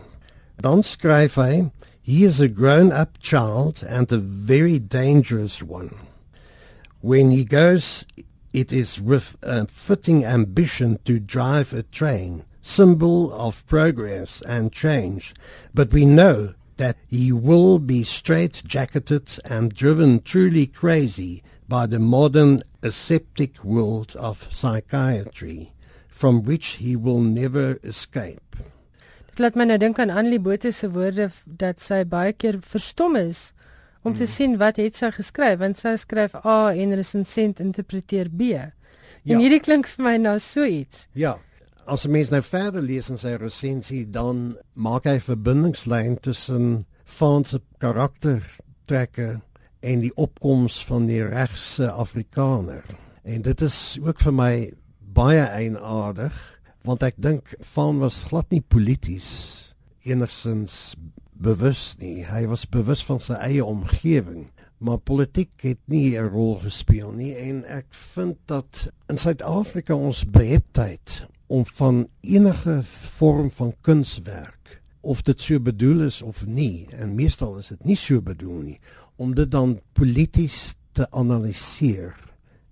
[0.61, 1.71] Dan skryf hy
[2.07, 5.97] He is a grown-up child and a very dangerous one.
[7.01, 8.05] When he goes,
[8.53, 15.35] it is with a fitting ambition to drive a train, symbol of progress and change.
[15.73, 22.63] But we know that he will be straight-jacketed and driven truly crazy by the modern
[22.83, 25.73] aseptic world of psychiatry,
[26.09, 28.57] from which he will never escape.
[29.31, 33.17] Dit laat my nou dink aan Annelie Botha se woorde dat sy baie keer verstom
[33.17, 33.53] is
[34.05, 34.17] om Hmm.
[34.19, 38.53] te sien wat het sy geskryf want sy skryf A en resensent interpreteer B.
[38.53, 38.73] En
[39.25, 39.39] Ja.
[39.39, 41.09] hierdie klink vir my nou so iets.
[41.15, 41.39] Ja,
[41.87, 46.87] as 'n mens nou verder lees in sy resensie, dan maak hy 'n verbindingslyn tussen
[47.07, 48.43] Van se karakter
[48.87, 49.41] trekke
[49.85, 52.85] en die opkoms van die regse Afrikaner.
[53.23, 54.55] En dit is ook vir my
[55.15, 56.35] baie eienaardig
[56.85, 59.29] want ek dink Van was glad nie polities
[60.05, 60.97] enigsins
[61.33, 62.25] bewus nie.
[62.29, 64.51] Hy was bewus van sy eie omgewing,
[64.85, 70.25] maar politiek het nie 'n rol gespeel nie en ek vind dat in Suid-Afrika ons
[70.25, 72.83] beheptheid om van enige
[73.17, 77.97] vorm van kunswerk of dit so bedoel is of nie en meestal is dit nie
[77.97, 78.79] so bedoel nie
[79.17, 82.15] om dit dan polities te analiseer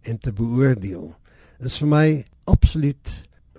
[0.02, 1.12] en te beoordeel
[1.62, 2.06] is vir my
[2.50, 3.12] absoluut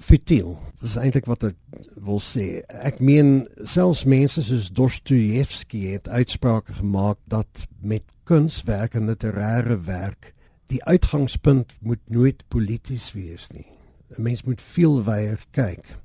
[0.04, 0.58] futiel.
[0.80, 1.58] Dit is eintlik wat ek
[2.04, 2.64] wil sê.
[2.84, 10.34] Ek meen selfs mense soos Dostojewski het uitsprake gemaak dat met kunswerk en literêre werk
[10.72, 13.68] die uitgangspunt moet nooit polities wees nie.
[14.18, 15.98] 'n Mens moet veel wyer kyk.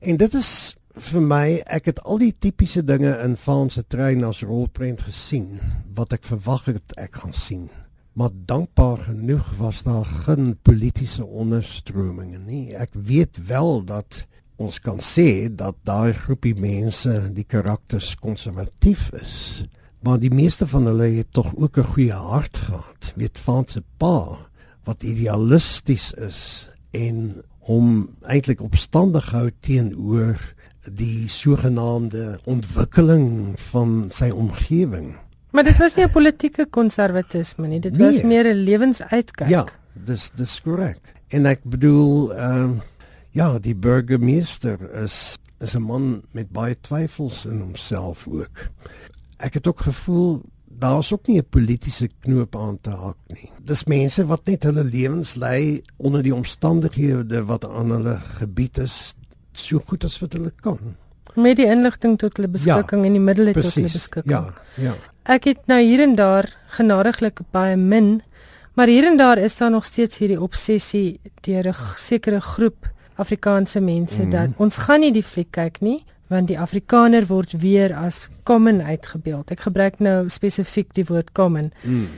[0.00, 4.24] En dit is vir my, ek het al die tipiese dinge in Van se trein
[4.24, 5.60] as rolprent gesien
[5.94, 7.68] wat ek verwag het ek gaan sien
[8.16, 12.72] maar dankbaar genoeg was daar geen politieke onderstrominge nie.
[12.72, 14.22] Ek weet wel dat
[14.56, 19.66] ons kan sê dat daai groepie mense die karakters konservatief is,
[20.00, 23.12] maar die meeste van hulle het tog ook 'n goeie hart gehad.
[23.16, 24.48] Weet van se pa
[24.84, 30.54] wat idealisties is en hom eintlik opstandig hou teenoor
[30.92, 35.14] die sogenaamde ontwikkeling van sy omgewing.
[35.50, 38.06] Maar dit was nie 'n politieke konservatisme nie, dit nee.
[38.06, 39.48] was meer 'n lewensuitkyk.
[39.48, 41.00] Ja, dis dis korrek.
[41.28, 42.80] En ek bedoel ehm um,
[43.30, 48.70] ja, die burgemeester is is 'n man met baie twyfels in homself ook.
[49.36, 50.42] Ek het ook gevoel
[50.78, 53.50] daar's ook nie 'n politieke knoop aan te hak nie.
[53.64, 59.14] Dis mense wat net hulle lewens lei onder die omstandighede wat aan hulle gebied is
[59.58, 60.78] so goed as wat hulle kan
[61.36, 64.32] met die inligting tot hulle beskikking ja, en die middele tot hulle beskikking.
[64.32, 64.94] Ja, ja.
[65.36, 68.20] Ek het nou hier en daar genadiglik baie min,
[68.78, 73.80] maar hier en daar is daar nog steeds hierdie obsessie deur 'n sekere groep Afrikaanse
[73.80, 74.30] mense mm.
[74.30, 78.82] dat ons gaan nie die fliek kyk nie want die Afrikaner word weer as common
[78.82, 79.50] uitgebeeld.
[79.50, 81.72] Ek gebruik nou spesifiek die woord common.
[81.82, 82.08] Mm.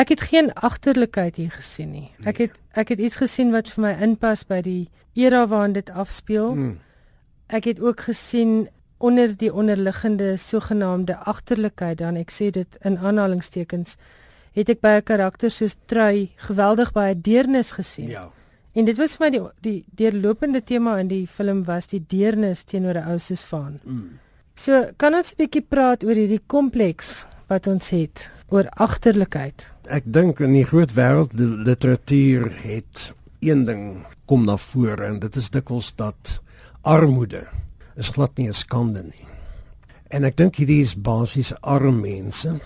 [0.00, 2.08] Ek het geen agterlikheid hier gesien nie.
[2.24, 2.46] Ek nee.
[2.46, 6.54] het ek het iets gesien wat vir my inpas by die era waarin dit afspeel.
[6.54, 6.78] Mm
[7.50, 13.96] ek het ook gesien onder die onderliggende sogenaamde agterlikheid dan ek sê dit in aanhalingstekens
[14.52, 18.08] het ek by 'n karakter soos Trui geweldig baie deernis gesien.
[18.08, 18.30] Ja.
[18.72, 22.62] En dit was vir my die die deurlopende tema in die film was die deernis
[22.62, 23.80] teenoor 'n ou soos Van.
[23.84, 24.18] Mm.
[24.54, 29.70] So kan ons 'n bietjie praat oor hierdie kompleks wat ons het oor agterlikheid.
[29.90, 33.10] Ek dink in die groot wêreld literatuur het
[33.40, 33.84] een ding
[34.28, 36.40] kom na vore en dit is dikwels dat
[36.82, 37.46] armoede
[37.96, 39.26] is glad nie 'n skande nie.
[40.10, 42.60] En ek dink hierdie is basies arm mense,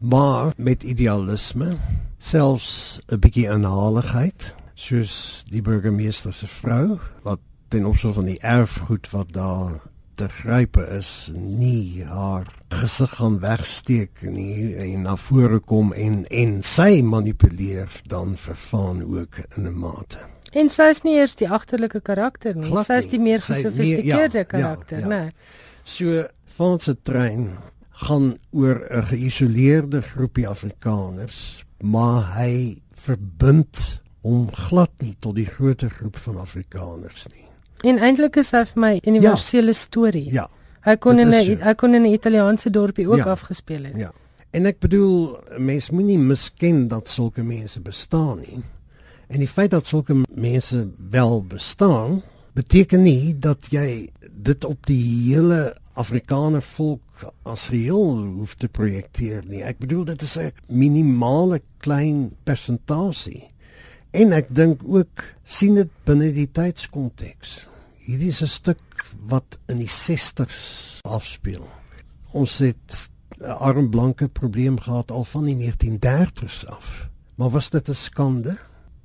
[0.00, 1.76] maar met idealisme,
[2.18, 9.10] selfs 'n bietjie aanhaligheid, soos die burgemeester se vrou wat ten opsigte van die erfgoed
[9.10, 9.80] wat daar
[10.16, 16.56] te grype is, nie haar gesig gaan wegsteek nie en na vore kom en en
[16.66, 20.18] sy manipuleer dan verfaan ook in 'n mate.
[20.52, 22.70] En sy is nie eers die agterlike karakter nie.
[22.70, 25.08] Glad sy is die meer gesofistikeerde ja, karakter, ja, ja.
[25.08, 25.32] né?
[25.84, 26.24] So
[26.56, 27.50] van se trein
[27.90, 35.90] gaan oor 'n geïsoleerde groepie Afrikaners, maar hy verbind hom glad nie tot die groter
[35.90, 37.46] groep van Afrikaners nie.
[37.86, 40.32] En eintlik is hy vir my 'n universele ja, storie.
[40.32, 40.48] Ja.
[40.86, 43.96] Hy kon in 'n hy kon in 'n Italiaanse dorpie ook ja, afgespeel het.
[43.96, 44.12] Ja.
[44.50, 48.62] En ek bedoel, mense moenie misken dat sulke mense bestaan nie.
[49.28, 52.22] En die feit dat sulke mense wel bestaan,
[52.54, 55.02] beteken nie dat jy dit op die
[55.34, 59.62] hele Afrikaner volk as geheel hoef te projekteer nie.
[59.64, 63.48] Ek bedoel dit is 'n minimale klein persentasie.
[64.10, 67.66] En ek dink ook sien dit binne die tydskonteks.
[68.06, 71.66] Hierdie is 'n stuk wat in die 60s afspeel.
[72.32, 77.08] Ons het 'n arm blanke probleem gehad al van die 1930s af.
[77.34, 78.56] Maar was dit 'n skande?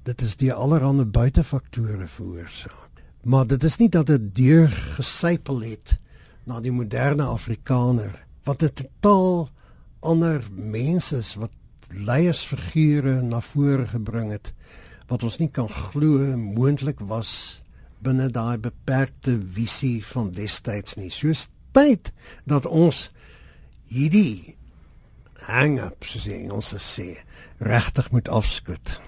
[0.07, 2.89] dit is die allerhande buitefaktore veroorsaak.
[3.23, 5.97] Maar dit is nie dat dit deur gesypel het
[6.49, 8.15] na die moderne Afrikaner
[8.47, 9.49] wat dit totaal
[10.01, 11.53] ander mense is wat
[11.93, 14.53] leiersfigure na vore gebring het
[15.11, 17.61] wat ons nie kan glo moontlik was
[18.03, 21.11] binne daai beperkte visie van destyds nie.
[21.13, 22.11] Soos tyd
[22.49, 23.09] dat ons
[23.91, 24.57] hierdie
[25.47, 27.09] hang-up sê ons sê
[27.61, 28.99] regtig moet afskud.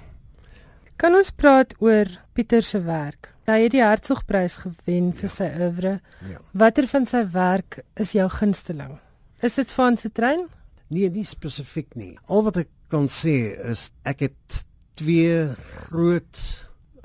[0.97, 3.31] Kan ons praat oor Pieter se werk?
[3.49, 5.33] Hy het die Hertzogprys gewen vir ja.
[5.33, 5.93] sy oeuvre.
[6.29, 6.39] Ja.
[6.55, 8.95] Watter van sy werk is jou gunsteling?
[9.43, 10.45] Is dit van se trein?
[10.93, 12.13] Nee, nie spesifiek nie.
[12.31, 13.35] Al wat ek kan sê
[13.71, 14.63] is ek het
[14.99, 15.49] twee
[15.89, 16.39] groot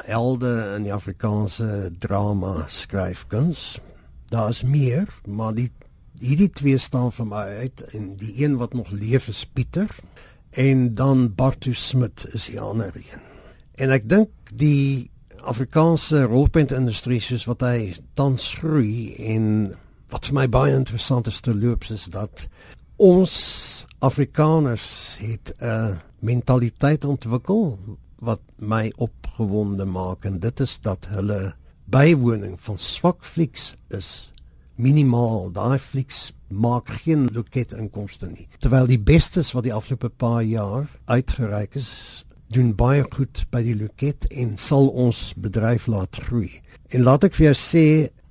[0.05, 3.81] helde in die Afrikaanse drama skryfkuns.
[4.29, 5.71] Daar's meer, maar die
[6.19, 9.91] hierdie twee staan vir my uit en die een wat nog leef is Pieter
[10.51, 13.23] en dan Bartus Smit is die ander een.
[13.79, 15.11] En ek dink die
[15.49, 19.71] Afrikaanse rolprentindustrie soos wat hy tans groei en
[20.11, 22.49] wat vir my baie interessant is te loops is dat
[22.97, 27.79] ons Afrikaners het 'n mentaliteit ontwikkel
[28.25, 31.55] wat my opgewonde maak en dit is dat hulle
[31.89, 34.33] bywoning van swak flieks is
[34.79, 35.51] minimaal.
[35.53, 38.49] Daai flieks maak geen loket inkomste nie.
[38.63, 43.77] Terwyl die bestes wat die afgelope paar jaar uitgereik is, doen baie goed by die
[43.77, 46.61] loket en sal ons bedryf laat groei.
[46.95, 47.87] En laat ek vir jou sê,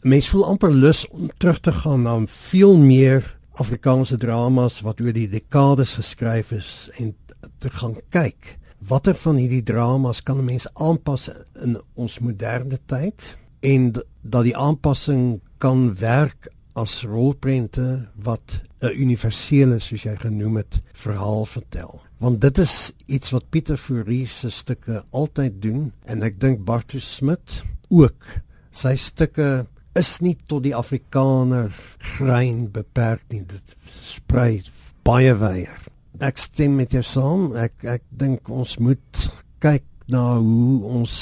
[0.07, 3.25] mense voel amper lus om terug te gaan na veel meer
[3.61, 6.71] Afrikaanse dramas wat oor die dekades geskryf is
[7.01, 7.13] en
[7.61, 11.29] te gaan kyk watter van hierdie dramas kan 'n mens aanpas
[11.61, 13.37] in ons moderne tyd?
[13.59, 20.81] En dat die aanpassing kan werk as rolprente wat 'n universele soos jy genoem het
[20.93, 22.01] verhaal vertel.
[22.17, 27.15] Want dit is iets wat Pieter Fourie se stukke altyd doen en ek dink Bartus
[27.15, 28.23] Smit ook.
[28.71, 29.65] Sy stukke
[29.95, 33.45] is nie tot die afrikaner grein beperk nie.
[33.45, 34.61] Dit sprei
[35.03, 35.86] baie wyer
[36.23, 37.51] ek stem met jou saam.
[37.55, 39.27] Ek ek dink ons moet
[39.63, 41.13] kyk na hoe ons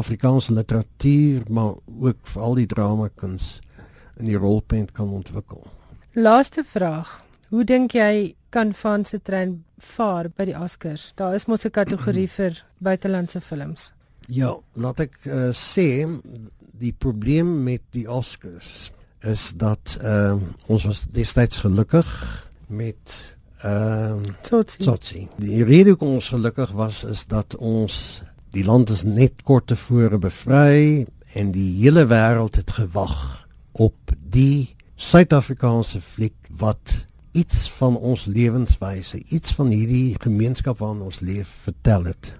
[0.00, 3.60] Afrikaanse literatuur maar ook veral die drama kuns
[4.20, 5.66] in die rolprent kan ontwikkel.
[6.12, 7.20] Laaste vraag.
[7.52, 11.12] Hoe dink jy kan van se trein vaar by die Oscars?
[11.16, 13.92] Daar is mos 'n kategorie vir buitelandse films.
[14.28, 16.06] Ja, laat ek uh, sê
[16.78, 20.34] die probleem met die Oscars is dat uh,
[20.66, 22.08] ons was destyds gelukkig
[22.66, 24.78] met Ehm uh, Tsotsi.
[24.78, 25.28] Tsotsi.
[25.38, 30.18] Die rede hoekom ons gelukkig was is dat ons die land is net kort tevore
[30.18, 31.06] bevry
[31.38, 39.22] en die hele wêreld het gewag op die Suid-Afrikaanse fliek wat iets van ons lewenswyse,
[39.28, 42.34] iets van hierdie gemeenskap waarin ons leef vertel het.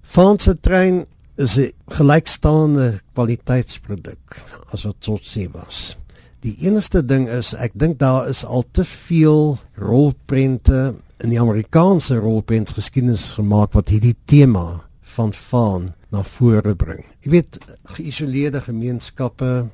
[0.00, 1.04] Franse trein
[1.36, 4.38] is 'n gelykstaande kwaliteitsproduk
[4.72, 5.99] as wat Tsotsi was.
[6.40, 12.16] Die enigste ding is ek dink daar is al te veel rolprente in die Amerikaanse
[12.16, 14.80] rolprent geskiedenis gemaak wat hierdie tema
[15.16, 17.04] van van na vore bring.
[17.20, 17.58] Jy weet
[17.92, 19.68] geïsoleerde gemeenskappe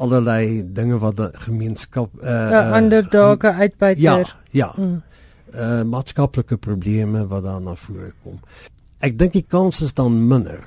[0.00, 4.02] allerlei dinge wat die gemeenskap uh, ja, underdog uitbuiter.
[4.02, 4.18] Ja,
[4.50, 4.72] ja.
[4.76, 5.02] Mm.
[5.50, 8.38] Uh maatskaplike probleme wat daar na vore kom.
[8.98, 10.62] Ek dink die kans is dan minder.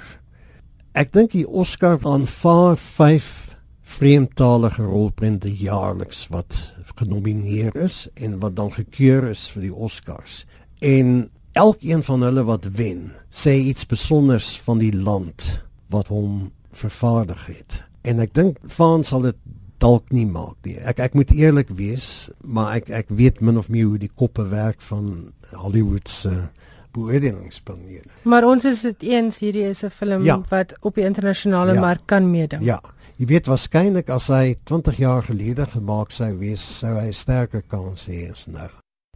[0.91, 3.52] Ek dink die Oscar aanvaar 5
[3.93, 10.43] vreemdtalige rolprente jaarliks wat genomineer is en wat dan gekeur is vir die Oscars.
[10.81, 15.63] En elkeen van hulle wat wen, sê iets spesiaals van die land
[15.93, 17.83] wat hom vervaardig het.
[18.01, 19.37] En ek dink Van sal dit
[19.83, 20.77] dalk nie maak nie.
[20.79, 24.45] Ek ek moet eerlik wees, maar ek ek weet min of meer hoe die koppe
[24.51, 26.45] werk van Hollywood se uh,
[26.93, 28.11] beoordelingspanele.
[28.29, 30.41] Maar ons is dit eens hierdie is 'n film ja.
[30.49, 31.81] wat op die internasionale ja.
[31.81, 32.63] mark kan meeding.
[32.63, 32.81] Ja.
[33.21, 38.07] Jy weet waarskynlik as hy 20 jaar gelede gemaak sou wees, sou hy sterker kans
[38.09, 38.69] hê as nou.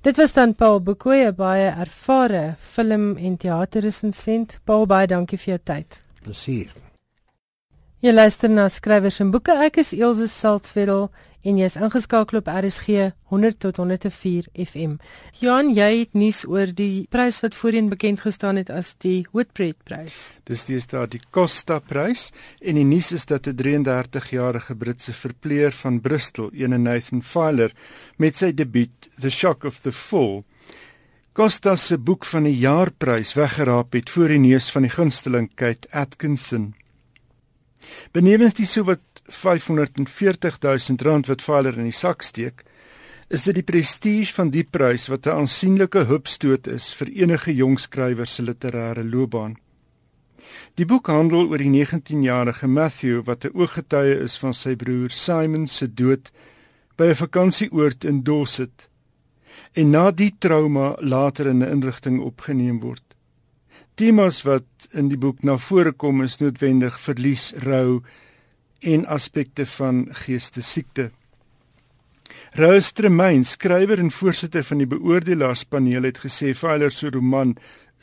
[0.05, 4.59] Dit was dan Paul Bokoye baie ervare film en teaterresensent.
[4.69, 5.97] Paul baie dankie vir jou tyd.
[6.21, 6.69] Plesier.
[8.05, 9.55] Jy luister na skrywers en boeke.
[9.65, 11.07] Ek is Elsje Saltzwedel
[11.43, 14.97] en jy's ingeskakel op RSG 100 tot 104 FM.
[15.39, 19.77] Johan, jy het nuus oor die prys wat voorheen bekend gestaan het as die Whitbread
[19.83, 20.31] prys.
[20.49, 22.31] Dis deesdae die Costa prys
[22.61, 27.71] en die nuus is dat 'n 33-jarige Britse verpleër van Bristol, ene Nathan Filer,
[28.17, 30.43] met sy debuut The Shock of the Fall
[31.37, 35.85] Costa se boek van die jaarprys weggeraap het voor die neus van die gunsteling Kate
[35.93, 36.71] Atkinson.
[38.11, 42.63] Benewens die sowat 540 000 rand wat Valer in die sak steek,
[43.29, 47.79] is dit die prestige van die prys wat 'n aansienlike hupstoot is vir enige jong
[47.79, 49.57] skrywer se literêre loopbaan.
[50.75, 55.67] Die boek handel oor die 19-jarige Matthew wat 'n ooggetuie is van sy broer Simon
[55.67, 56.31] se dood
[56.95, 58.87] by 'n vakansieoord in Dorset
[59.73, 63.06] en na die trauma later in 'n inrigting opgeneem word.
[63.97, 68.03] Temas wat in die boek na vore kom is noodwendig verlies, rou
[68.85, 71.07] en aspekte van geestesiekte.
[72.53, 77.55] Rose Tremain, skrywer en voorsitter van die beoordelaarspaneel het gesê Filer se roman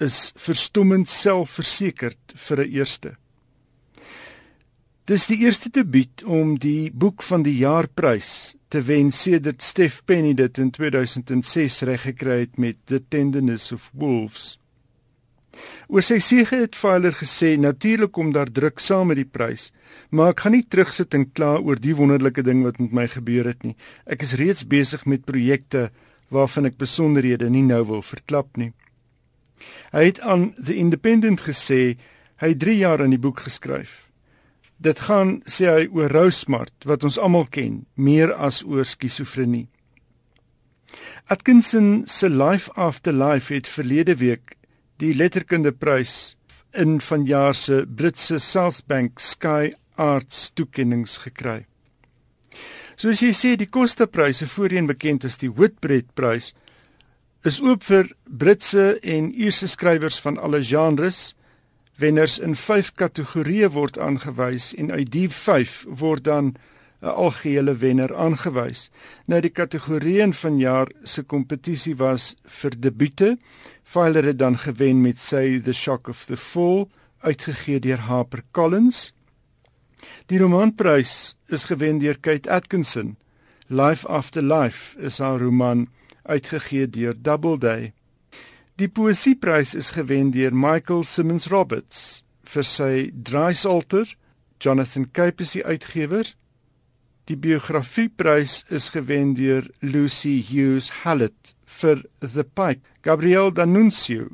[0.03, 3.15] is verstommend selfversekerd vir 'n eerste.
[5.07, 10.35] Dis die eerste debuut om die boek van die jaarprys te wen sedert Steph Penny
[10.35, 14.59] dit in 2006 reggekry het met The Tenderness of Wolves.
[15.89, 19.71] Oor sy sege het Filer gesê natuurlik kom daar druk saam met die prys,
[20.11, 23.51] maar ek gaan nie terugsit en kla oor die wonderlike ding wat met my gebeur
[23.51, 23.77] het nie.
[24.07, 25.91] Ek is reeds besig met projekte
[26.35, 28.73] waarvan ek besonderhede nie nou wil verklap nie.
[29.95, 31.97] Hy het aan The Independent gesê
[32.43, 34.09] hy 3 jaar aan die boek geskryf.
[34.83, 39.69] Dit gaan sê hy oor rousmart wat ons almal ken, meer as oor skizofrenie.
[41.31, 44.59] Atkinson se Life After Life het verlede week
[45.05, 46.35] die letterkundeprys
[46.81, 51.65] in vanjaar se Britse Southbank Sky Arts toekenninge gekry.
[52.97, 56.53] Soos jy sê, die Costa-pryse, voorheen bekend as die Whitbread-prys,
[57.45, 61.35] is oop vir Britse en Ierse skrywers van alle genres.
[62.01, 66.55] Wenners in 5 kategorieë word aangewys en uit die 5 word dan
[67.05, 68.91] 'n algehele wenner aangewys.
[69.27, 73.37] Nou die kategorieën van jaar se kompetisie was vir debute.
[73.83, 76.89] Filer het dan gewen met sy The Shock of the Fall,
[77.21, 79.13] uitgegee deur Harper Collins.
[80.27, 83.17] Die romanprys is gewen deur Kate Atkinson.
[83.67, 85.89] Life After Life is haar roman
[86.23, 87.93] uitgegee deur Doubleday.
[88.77, 94.09] Die poesieprys is gewen deur Michael Simmons Roberts vir sy Drysalter.
[94.59, 96.35] Jonathan Cape is die uitgewer.
[97.25, 102.83] Die biografieprys is gewen deur Lucy Hughes Hallett vir The Pike.
[103.01, 104.27] Gabriel D'Annunzio,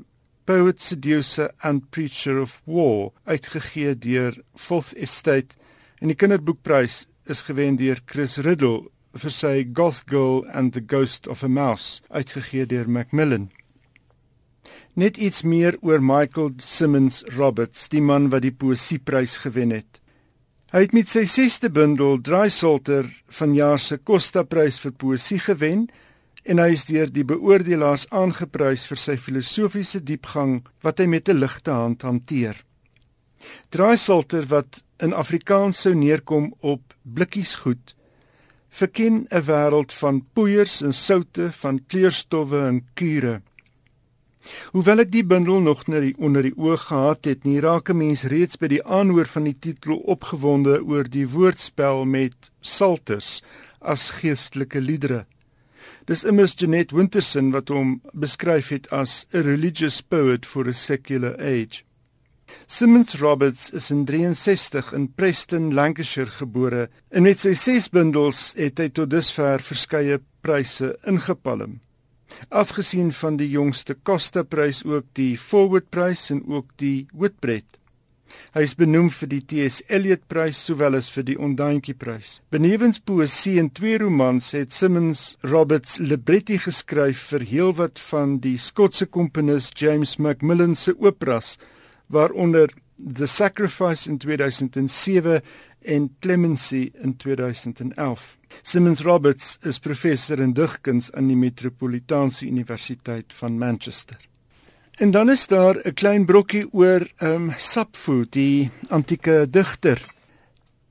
[0.45, 5.55] Poet Seducer and Preacher of War, uitgegee deur Fourth Estate.
[6.03, 11.31] En die kinderboekprys is gewen deur Chris Riddle vir sy Goth Girl and the Ghost
[11.31, 13.53] of a Mouse, uitgegee deur Macmillan.
[14.99, 20.00] Net iets meer oor Michael Simmons Roberts, die man wat die poesieprys gewen het.
[20.71, 23.09] Hy het met sy 6ste bundel Drysalter
[23.41, 25.89] van jaar se Costa-prys vir poesie gewen
[26.47, 31.41] en hy is deur die beoordelaars aangeprys vir sy filosofiese diepgang wat hy met 'n
[31.43, 32.55] ligte hand hanteer.
[33.75, 37.97] Drysalter wat in Afrikaans sou neerkom op blikkies goed
[38.71, 43.43] verken 'n wêreld van poeiers en soutte, van kleurstowwe en kure.
[44.73, 48.23] Hoewel ek die bundel nog net onder die oog gehad het, nie raak 'n mens
[48.33, 53.43] reeds by die aanhoor van die titel opgewonde oor die woordspel met salters
[53.81, 55.27] as geestelike liedere.
[56.07, 61.37] Dis immers Jeanette Winterson wat hom beskryf het as a religious poet for a secular
[61.39, 61.85] age.
[62.67, 68.79] Simmons Roberts is in 63 in Preston, Lancashire gebore en met sy 6 bundels het
[68.79, 71.79] hy tot dusver verskeie pryse ingepalm.
[72.49, 77.81] Afgesien van die jongste Costa Prys ook die Forward Prys en ook die Whitbread.
[78.55, 79.81] Hy is benoem vir die T.S.
[79.91, 82.39] Eliot Prys sowel as vir die Ondaantjie Prys.
[82.55, 89.07] Benewens poësie en twee romans het Simmons Roberts libretti geskryf vir heelwat van die Skotse
[89.11, 91.57] komponis James Macmillan se operas
[92.11, 95.41] waaronder The Sacrifice in 2007
[95.81, 98.40] en Clemency in 2011.
[98.63, 104.19] Simmons Roberts is professor in digkuns aan die Metropolitaanse Universiteit van Manchester.
[105.01, 109.99] En dan is daar 'n klein brokkie oor ehm um, Sappho, die antieke digter.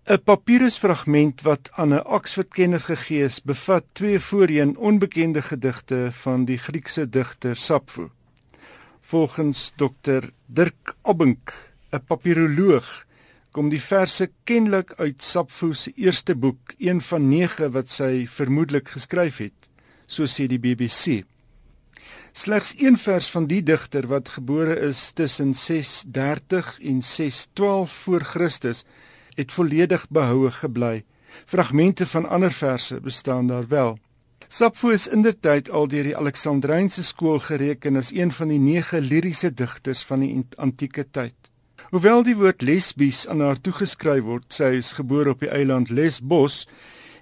[0.09, 6.57] 'n Papirusfragment wat aan 'n Oxford-kenner gegee is, bevat twee voorheen onbekende gedigte van die
[6.57, 8.09] Griekse digter Sappho.
[8.99, 11.53] Volgens Dr Dirk Obbink,
[11.91, 13.05] 'n papiroloog,
[13.51, 18.93] kom die verse kenlik uit Sappho se eerste boek, een van 9 wat sy vermoedelik
[18.93, 19.69] geskryf het,
[20.05, 21.23] so sê die BBC.
[22.33, 28.83] Slegs een vers van die digter wat gebore is tussen 630 en 612 voor Christus
[29.35, 31.03] het volledig behoue gebly.
[31.45, 33.97] Fragmente van ander verse bestaan daar wel.
[34.47, 39.53] Sappho is indertyd al deur die Aleksandrynse skool gereken as een van die nege liriese
[39.53, 41.48] digters van die antieke tyd.
[41.89, 46.67] Hoewel die woord lesbies aan haar toegeskryf word, sy is gebore op die eiland Lesbos,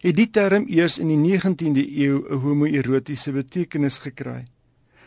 [0.04, 4.44] het die term eers in die 19de eeu 'n homoerotiese betekenis gekry.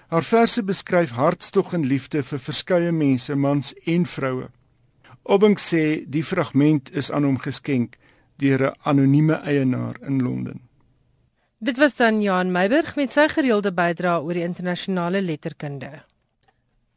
[0.09, 4.49] Haar verse beskryf hartstog en liefde vir verskeie mense, mans en vroue.
[5.25, 7.99] Obink sê die fragment is aan hom geskenk
[8.39, 10.61] deur 'n anonieme eienaar in Londen.
[11.59, 16.10] Dit was dan Jan Meiburg met sy gereelde bydrae oor die internasionale letterkunde.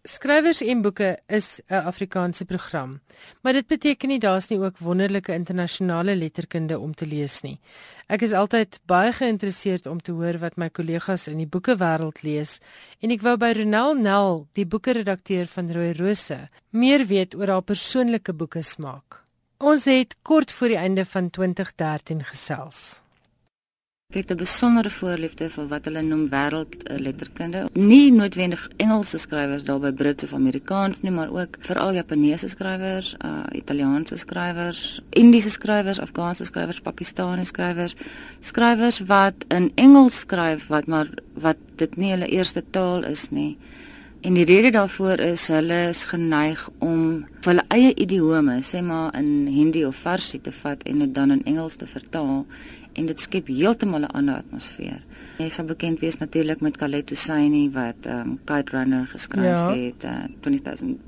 [0.03, 2.99] Skrywers en boeke is 'n Afrikaanse program,
[3.41, 7.59] maar dit beteken nie daar's nie ook wonderlike internasionale letterkunde om te lees nie.
[8.07, 12.59] Ek is altyd baie geïnteresseerd om te hoor wat my kollegas in die boekewêreld lees
[12.99, 17.63] en ek wou by Ronel Nel, die boekeredakteur van Rooi Rose, meer weet oor haar
[17.63, 19.23] persoonlike boeke smaak.
[19.57, 23.02] Ons het kort voor die einde van 2013 gesels.
[24.13, 27.69] Ek het 'n besondere voorliefde vir wat hulle noem wêreldletterkunde.
[27.73, 33.15] Nie noodwendig Engelse skrywers daar by Brits of Amerikaans nie, maar ook veral Japaneese skrywers,
[33.25, 37.95] uh Italiaanse skrywers, Indiese skrywers, Afghaanse skrywers, Pakistani skrywers,
[38.39, 43.57] skrywers wat in Engels skryf wat maar wat dit nie hulle eerste taal is nie.
[44.21, 49.47] En die rede daarvoor is hulle is geneig om hulle eie idiome, sê maar in
[49.47, 52.45] Hindi of Farsi te vat en dit dan in Engels te vertaal
[52.93, 55.01] en dit skep heeltemal 'n ander atmosfeer.
[55.37, 59.73] Jy sal bekend wees natuurlik met Khaled Hosseini wat ehm um, Kite Runner geskryf ja.
[59.73, 60.99] het, uh, eh, 20000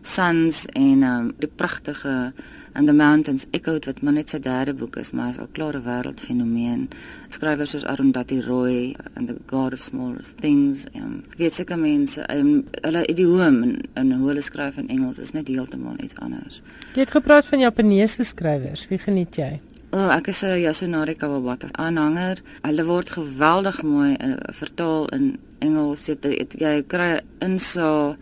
[0.00, 2.32] Suns en ehm um, die pragtige
[2.74, 5.82] And the Mountains Echoed wat maar net sy derde boek is, maar is al klare
[5.84, 6.86] wêreldfenomeen.
[7.34, 12.62] Skrywers soos Arundhati Roy and the God of Small Things, um, weet seker mense, um,
[12.80, 16.62] hulle idioom en, en hoe hulle skryf in Engels is net heeltemal iets anders.
[16.94, 19.50] Jy het gepraat van Japaneese skrywers, wie geniet jy?
[19.94, 22.38] Oh, ek is 'n Yasunari Kawabata aanhanger.
[22.64, 26.04] Hulle word geweldig mooi uh, vertaal in Engels.
[26.08, 28.16] Dit jy kry insa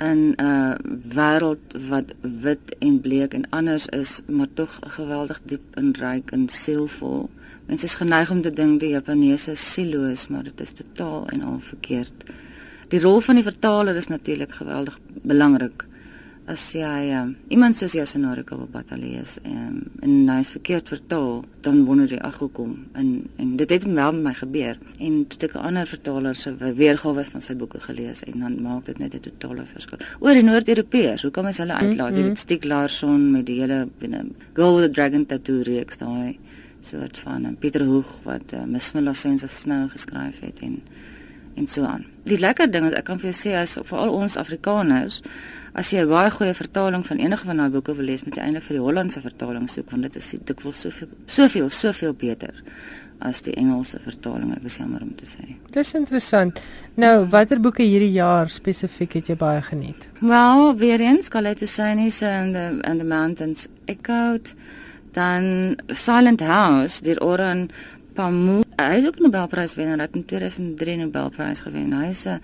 [0.00, 0.74] in 'n uh,
[1.18, 6.48] wêreld wat wit en bleek en anders is, maar tog geweldig diep en ryk en
[6.48, 7.28] sielvol.
[7.66, 11.60] Mense is geneig om te dink die Japaneese siloos, maar dit is totaal en al
[11.60, 12.32] verkeerd.
[12.88, 15.84] Die rol van die vertaler is natuurlik geweldig belangrik
[16.46, 21.84] as jy um, iemand soos Yasunari Kawabata lees um, en hy is verkeerd vertaal, dan
[21.88, 22.74] wonder jy ag hoekom.
[23.00, 24.78] En en dit het wel met my gebeur.
[24.98, 28.84] En toe ek 'n ander vertaler se weergawe van sy boeke gelees en dan maak
[28.84, 29.98] dit net 'n totale verskil.
[30.20, 32.10] Oor die Noord-Europeërs, hoe kom ons hulle uitlaat?
[32.10, 32.22] Mm -hmm.
[32.22, 36.38] Jy weet Stieg Larsson met die hele binne Go with the Dragon Tattoo reeks daai
[36.80, 40.82] soort van en Pieter Hoog wat uh, Miss Miller Sense of Snow geskryf het en
[41.54, 42.04] en so aan.
[42.24, 45.20] Die lekker ding is ek kan vir jou sê as vir al ons Afrikaners
[45.74, 48.42] as jy 'n baie goeie vertaling van enige van daai boeke wil lees, moet jy
[48.42, 52.54] eintlik vir die Hollandse vertaling soek want dit is dikwels soveel soveel soveel beter
[53.18, 54.52] as die Engelse vertaling.
[54.56, 55.56] Ek is jammer om te sê.
[55.72, 56.60] Dis interessant.
[57.00, 60.08] Nou, watter boeke hierdie jaar spesifiek het jy baie geniet?
[60.20, 64.54] Wel, weer eens Kaleto Sanis and the and the Mountains Echoed,
[65.12, 67.70] dan Silent House deur Oran
[68.14, 68.66] Pamuk.
[68.76, 71.92] Hy is ook 'n Nobelprys wenner, hy het in 2003 Nobelprys gewen.
[71.92, 72.40] Hy is 'n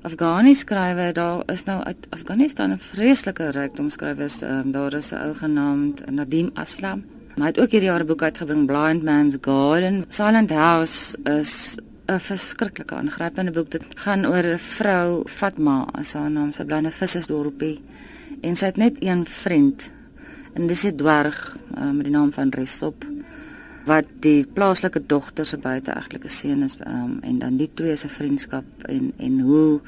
[0.00, 5.16] Afghani skrywer daar is nou uit Afghanistan 'n vreeslike rykdom skrywers um, daar is 'n
[5.16, 7.04] ou genaamd Nadim Aslam.
[7.36, 10.04] Hy het ook hierdie jaar 'n boek uitgebring Blind Man's Garden.
[10.08, 11.76] Silent House is
[12.06, 13.70] 'n verskriklike aangrypende boek.
[13.70, 16.52] Dit gaan oor 'n vrou Fatma as haar naam.
[16.52, 17.82] Sy bly in 'n vissersdorpie
[18.40, 19.92] en sy het net een vriend
[20.54, 23.04] en dis 'n dwerg uh, met die naam van Resop
[23.86, 28.88] wat die plaaslike dogter se buiteegtelike seun is um, en dan die twee se vriendskap
[28.88, 29.80] en en hoe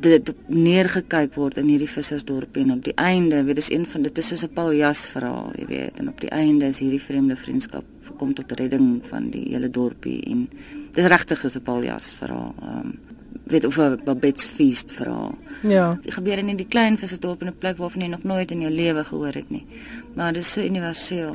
[0.00, 4.18] dit neergekyk word in hierdie vissersdorp en op die einde weet dis een van dit
[4.18, 7.84] is soos 'n paljas verhaal jy weet en op die einde is hierdie vreemde vriendskap
[8.16, 10.48] kom tot redding van die hele dorpie en
[10.92, 12.98] dis regtig soos 'n paljas verhaal um,
[13.44, 15.38] weet of 'n Babette's feast verhaal.
[15.62, 15.98] Ja.
[16.02, 18.72] Dit gebeur in die klein vissersdorp in 'n plek waarvan jy nog nooit in jou
[18.72, 19.66] lewe gehoor het nie
[20.14, 21.34] maar dit is so universeel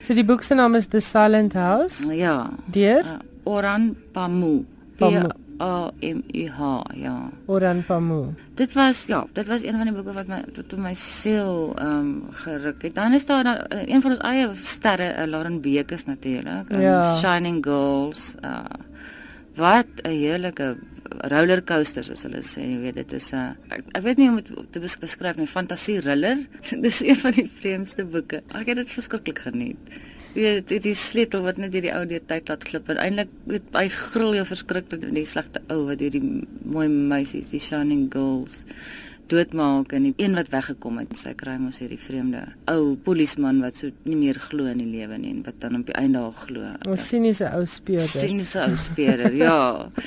[0.00, 2.00] So die boek se naam is The Silent House?
[2.16, 2.50] Ja.
[2.72, 4.64] Deur uh, Oran Pamu.
[4.96, 5.02] P
[5.60, 7.28] A M U H, ja.
[7.46, 8.32] Oran Pamu.
[8.56, 11.98] Dit was ja, dit was een van die boeke wat my tot my siel ehm
[11.98, 12.94] um, geruk het.
[12.94, 17.18] Dan is daar dan, uh, een van ons eie sterre, uh, Lauren Bekes natuurlik, ja.
[17.20, 18.34] Shining Girls.
[18.40, 18.64] Uh,
[19.60, 20.76] wat 'n heerlike
[21.32, 24.38] rollercoaster soos hulle sê, jy weet dit is 'n uh, ek, ek weet nie hoe
[24.38, 26.46] om dit te beskryf nie, fantasie thriller.
[26.86, 28.42] dis een van die vreemdste boeke.
[28.54, 30.00] Ek het dit verskriklik geniet.
[30.34, 33.74] Jy weet die sleutel wat net hierdie ou deur tyd laat glip en eintlik weet
[33.74, 36.22] hy gril jou verskriklik in die slegte ou wat hierdie
[36.62, 38.64] mooi meisies, die shining girls
[39.30, 43.80] doodmaak en die een wat weggekom het, sy kry mos hierdie vreemde ou polisieman wat
[43.80, 46.34] so nie meer glo in die lewe nie en wat dan op die einde al
[46.36, 46.74] glo.
[46.90, 48.10] Ons siniese ou speurder.
[48.10, 49.58] Siniese ou speurder, ja.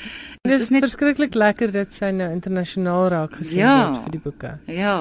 [0.43, 4.24] Dit is net verskriklik lekker dat sy nou internasionaal raak gesien ja, word vir die
[4.26, 4.49] boeke.
[4.67, 4.97] Ja.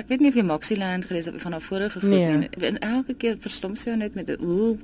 [0.00, 2.36] Ek weet nie of jy Maxiland gelees het van haar vorige goed nee.
[2.36, 2.48] nie.
[2.68, 4.76] En elke keer verstom sy net met hoe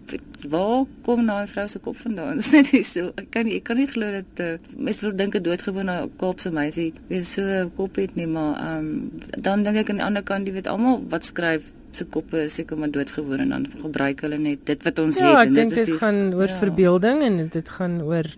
[0.48, 2.36] waar kom nou 'n vrou se kop vandaan?
[2.36, 3.12] Dit is net so.
[3.16, 6.50] Ek kan nie ek kan nie glo dat uh, mense wil dink 'n doodgewone Kaapse
[6.50, 10.22] meisie weet so kop het nie, maar ehm um, dan dink ek aan die ander
[10.22, 14.20] kant, jy weet almal wat skryf se koppe is seker maar doodgewoon en dan gebruik
[14.20, 16.58] hulle net dit wat ons ja, het en dit is dit gaan oor ja.
[16.60, 18.28] verbeelding en dit gaan oor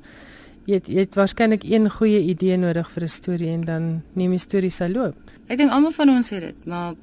[0.69, 4.31] jy het, jy het waarskynlik een goeie idee nodig vir 'n storie en dan neem
[4.31, 5.30] die storie sy loop.
[5.51, 6.95] Ek dink almal van ons het dit, maar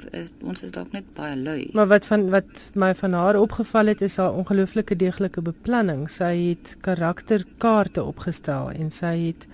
[0.48, 1.68] ons is dalk net baie lui.
[1.76, 6.06] Maar wat van wat my van haar opgeval het is haar ongelooflike deeglike beplanning.
[6.12, 9.48] Sy het karakterkaarte opgestel en sy het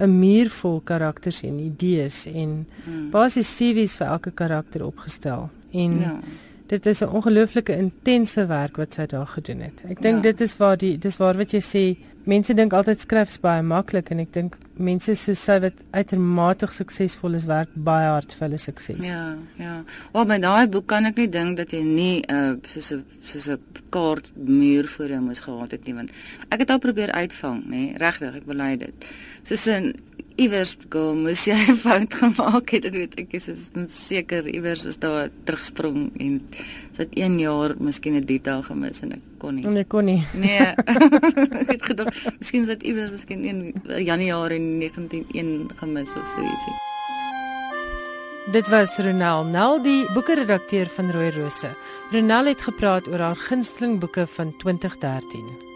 [0.00, 3.10] 'n muur vol karakters en idees en hmm.
[3.10, 5.50] basies CV's vir elke karakter opgestel.
[5.72, 6.20] En ja.
[6.66, 9.82] dit is 'n ongelooflike intense werk wat sy daar gedoen het.
[9.88, 10.22] Ek dink Ja.
[10.22, 11.96] dit is waar die dis waar wat jy sê,
[12.28, 16.68] mense dink altyd skryf is baie maklik en ek dink mense soos sy wat uitermate
[16.70, 19.00] suksesvol is, werk baie hard vir hulle sukses.
[19.08, 19.78] Ja, ja.
[20.14, 23.04] Wel met daai boek kan ek nie dink dat jy nie 'n uh, soos 'n
[23.22, 23.60] soos 'n
[23.90, 26.10] kaart muur voor jou moes gehad het nie want
[26.50, 27.96] ek het al probeer uitvang, nê.
[27.96, 29.06] Regtig, ek bely dit.
[29.42, 29.94] Soos 'n
[30.36, 34.98] iewers go moes jy 'n fout gemaak het, weet ek, soos dan seker iewers is
[34.98, 36.40] daar 'n terugsprong en
[36.96, 39.64] het 1 jaar miskien 'n detail gemis en ek kon nie.
[39.66, 40.20] En ek kon nie.
[40.38, 40.72] Nee.
[41.62, 46.76] ek het gedink miskien is dit iewers miskien 1 Januarie 1901 gemis of so ietsie.
[48.52, 51.68] Dit was Ronel Nel, die boekeredakteur van Rooi Rose.
[52.12, 55.67] Ronel het gepraat oor haar gunsteling boeke van 2013.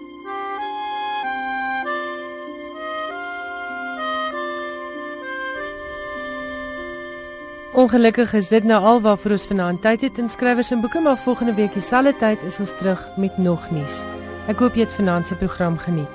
[7.73, 11.17] Ongelukkig is dit nou al waarvoor ons vanaand tyd het in skrywers en boeke, maar
[11.17, 14.05] volgende week dieselfde tyd is ons terug met nog nuus.
[14.53, 16.13] Ek hoop jy het vanaand se program geniet.